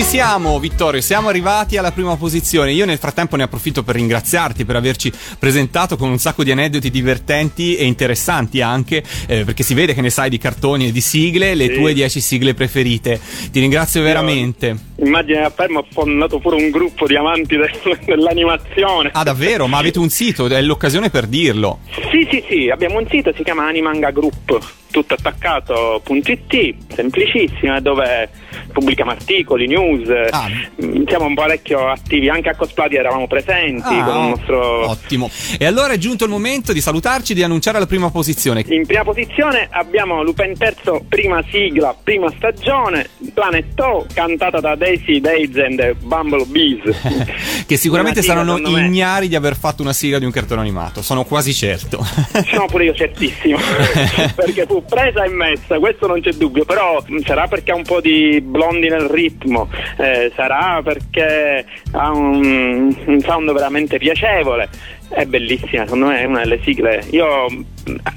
Siamo, 0.09 0.59
Vittorio, 0.59 1.03
siamo 1.03 1.29
arrivati 1.29 1.77
alla 1.77 1.93
prima 1.93 2.17
posizione. 2.17 2.73
Io 2.73 2.87
nel 2.87 2.97
frattempo 2.97 3.37
ne 3.37 3.43
approfitto 3.43 3.83
per 3.83 3.97
ringraziarti 3.97 4.65
per 4.65 4.77
averci 4.77 5.13
presentato 5.39 5.99
con 5.99 6.09
un 6.09 6.19
sacco 6.19 6.43
di 6.43 6.51
aneddoti 6.51 6.91
divertenti 6.91 7.77
e 7.77 7.85
interessanti 7.85 8.63
anche, 8.63 9.05
eh, 9.27 9.45
perché 9.45 9.63
si 9.63 9.75
vede 9.75 9.93
che 9.93 10.01
ne 10.01 10.11
sai 10.11 10.31
di 10.31 10.39
cartoni 10.39 10.89
e 10.89 10.93
di 10.93 11.03
sigle, 11.03 11.55
le 11.55 11.67
Sì. 11.67 11.75
tue 11.75 11.93
10 11.93 12.21
sigle 12.21 12.55
preferite. 12.55 13.21
Ti 13.51 13.61
ringrazio 13.61 14.03
veramente. 14.03 14.88
Immagini 15.01 15.39
a 15.39 15.51
Fermo 15.51 15.79
ho 15.81 15.87
fondato 15.93 16.39
pure 16.41 16.57
un 16.57 16.71
gruppo 16.71 17.07
di 17.07 17.17
amanti 17.17 17.57
del- 17.57 17.71
dell'animazione. 18.05 19.11
Ah, 19.13 19.23
davvero? 19.23 19.67
Ma 19.67 19.79
avete 19.79 19.99
un 19.99 20.09
sito? 20.09 20.47
È 20.47 20.61
l'occasione 20.61 21.09
per 21.11 21.27
dirlo. 21.27 21.79
Sì, 22.11 22.27
sì, 22.31 22.45
sì, 22.49 22.69
abbiamo 22.69 22.99
un 22.99 23.07
sito, 23.09 23.33
si 23.37 23.43
chiama 23.45 23.67
Animanga 23.67 24.11
Group, 24.11 24.59
tutto 24.91 25.15
attaccato.it, 25.15 26.75
semplicissimo, 26.95 27.81
dove 27.81 28.29
pubblichiamo 28.73 29.11
articoli, 29.11 29.67
news, 29.67 30.09
Ah. 30.31 30.49
mm, 30.83 31.05
siamo 31.07 31.27
un 31.27 31.35
parecchio 31.35 31.89
attivi, 31.91 32.29
anche 32.29 32.49
a 32.49 32.57
Cosplati 32.57 32.97
eravamo 32.97 33.27
presenti 33.27 33.83
Ah, 33.95 34.05
con 34.05 34.17
il 34.23 34.29
nostro... 34.31 34.89
Ottimo. 34.91 35.31
E 35.59 35.65
allora 35.67 35.93
è 35.93 35.99
giunto 35.99 36.25
il 36.25 36.31
momento 36.31 36.73
di 36.73 36.81
salutarci 36.81 37.33
e 37.33 37.35
di 37.37 37.43
annunciare 37.43 37.79
la 37.79 37.87
prima 37.87 38.11
posizione. 38.11 38.65
In 38.69 38.87
prima 38.87 39.05
posizione 39.05 39.69
abbiamo 39.71 40.23
Lupin 40.23 40.57
Terzo, 40.57 41.05
prima 41.09 41.43
sigla, 41.51 41.95
prima 42.03 42.31
stagione, 42.37 43.09
Planet 43.33 43.79
O, 43.81 44.07
cantata 44.13 44.61
da 44.61 44.75
Daisy 44.89 45.21
Days 45.21 45.57
and 45.57 45.97
Bumblebees. 46.01 46.81
che 47.67 47.77
sicuramente 47.77 48.23
saranno 48.23 48.57
secondo 48.57 48.79
me. 48.79 48.87
ignari 48.87 49.29
di 49.29 49.35
aver 49.35 49.57
fatto 49.57 49.83
una 49.83 49.93
sigla 49.93 50.19
di 50.19 50.25
un 50.25 50.31
cartone 50.31 50.63
animato, 50.63 51.03
sono 51.03 51.25
quasi 51.25 51.53
certo. 51.53 52.03
Sono 52.51 52.67
pure 52.67 52.85
io 52.85 52.95
certissimo, 52.95 53.59
perché 54.35 54.65
fu 54.67 54.83
presa 54.85 55.25
e 55.25 55.29
messa, 55.29 55.79
questo 55.79 56.07
non 56.07 56.21
c'è 56.21 56.33
dubbio, 56.33 56.65
però 56.65 57.05
sarà 57.25 57.47
perché 57.47 57.73
ha 57.73 57.75
un 57.75 57.83
po' 57.83 58.01
di 58.01 58.41
blondi 58.41 58.89
nel 58.89 59.09
ritmo, 59.09 59.69
eh, 59.99 60.33
sarà 60.35 60.81
perché 60.83 61.67
ha 61.93 62.11
un, 62.11 62.97
un 63.05 63.21
sound 63.21 63.53
veramente 63.53 63.99
piacevole, 63.99 64.69
è 65.11 65.25
bellissima, 65.27 65.85
secondo 65.85 66.07
me 66.07 66.21
è 66.21 66.25
una 66.25 66.41
delle 66.41 66.61
sigle. 66.63 67.05
Io 67.11 67.47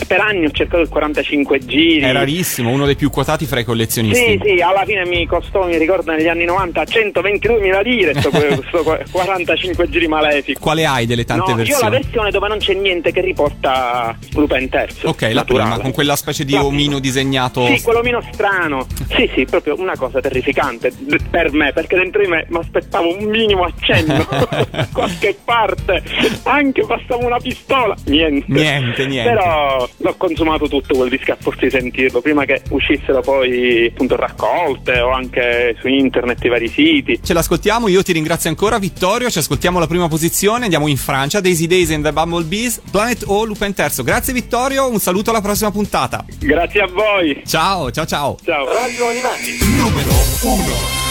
per 0.08 0.20
anni 0.20 0.46
ho 0.46 0.52
cercato 0.52 0.82
il 0.82 0.90
45 0.90 1.60
giri. 1.60 2.02
È 2.02 2.12
rarissimo, 2.12 2.70
uno 2.70 2.86
dei 2.86 2.96
più 2.96 3.10
quotati 3.10 3.46
fra 3.46 3.60
i 3.60 3.64
collezionisti. 3.64 4.40
Sì, 4.42 4.42
sì, 4.44 4.62
alla 4.62 4.84
fine 4.86 5.06
mi 5.06 5.26
costò, 5.26 5.66
mi 5.66 5.78
ricordo 5.78 6.12
negli 6.12 6.28
anni 6.28 6.46
90, 6.46 6.84
122.000 6.84 7.84
lire 7.84 8.14
sto, 8.20 8.30
questo 8.30 9.04
45 9.12 9.90
giri 9.90 10.08
malefico. 10.08 10.60
Quale 10.60 10.86
hai 10.86 11.06
delle 11.06 11.26
tante 11.26 11.44
no, 11.44 11.48
io 11.50 11.54
ho 11.54 11.58
versioni? 11.58 11.84
la 11.84 11.90
versione 11.90 12.32
dove 12.32 12.48
non 12.48 12.58
c'è 12.58 12.74
niente 12.74 13.12
che 13.12 13.22
riporta 13.22 14.18
Lupin 14.34 14.70
terzo. 14.70 15.10
Ok, 15.10 15.22
la 15.22 15.34
naturale. 15.34 15.70
prima, 15.70 15.80
con 15.80 15.92
quella 15.92 16.16
specie 16.16 16.46
di 16.46 16.54
La 16.54 16.66
omino 16.66 17.00
disegnato. 17.00 17.66
Sì, 17.68 17.82
quell'omino 17.82 18.22
strano. 18.32 18.88
Sì, 19.12 19.30
sì, 19.36 19.46
proprio 19.46 19.78
una 19.78 19.96
cosa 19.98 20.22
terrificante 20.22 20.92
per 21.30 21.52
me, 21.52 21.74
perché 21.74 21.98
dentro 21.98 22.22
di 22.22 22.30
me 22.30 22.46
mi 22.48 22.58
aspettavo 22.60 23.18
un 23.18 23.26
minimo 23.26 23.64
accenno, 23.64 24.26
qualche 24.94 25.38
parte, 25.44 26.02
anche 26.44 26.86
passavo 26.86 27.26
una 27.26 27.38
pistola. 27.38 27.94
Niente. 28.06 28.46
Niente, 28.48 29.06
niente. 29.06 29.30
Però 29.30 29.61
l'ho 29.98 30.16
consumato 30.18 30.68
tutto 30.68 30.96
quel 30.96 31.10
disco 31.10 31.32
a 31.32 31.38
forza 31.40 31.62
di 31.62 31.70
sentirlo, 31.70 32.22
prima 32.22 32.46
che 32.46 32.62
uscissero 32.70 33.22
poi 33.22 33.88
appunto 33.88 34.16
raccolte 34.16 35.00
o 35.00 35.12
anche 35.12 35.76
su 35.80 35.88
internet 35.88 36.44
i 36.44 36.50
vari 36.50 36.68
siti. 36.68 37.20
Ce 37.24 37.34
l'ascoltiamo, 37.34 37.88
io 37.88 38.04
ti 38.04 38.14
ringrazio 38.14 38.50
ancora 38.50 38.80
Vittorio, 38.80 39.30
ci 39.30 39.40
ascoltiamo 39.40 39.80
la 39.80 39.88
prima 39.88 40.08
posizione, 40.08 40.64
andiamo 40.64 40.88
in 40.88 40.98
Francia, 40.98 41.40
Daisy 41.40 41.68
Days 41.68 41.92
and 41.92 42.04
the 42.04 42.12
Bumblebees, 42.12 42.82
Planet 42.92 43.24
O, 43.28 43.44
Lupin 43.44 43.74
Terzo. 43.74 44.04
Grazie 44.04 44.34
Vittorio, 44.34 44.90
un 44.90 45.00
saluto 45.00 45.30
alla 45.30 45.42
prossima 45.42 45.72
puntata. 45.72 46.26
Grazie 46.40 46.82
a 46.82 46.88
voi. 46.88 47.42
Ciao, 47.46 47.92
ciao 47.92 48.06
ciao. 48.06 48.38
Ciao. 48.44 48.66
Radio 48.66 49.08
Animati, 49.08 49.58
numero 49.78 50.12
1. 50.44 51.11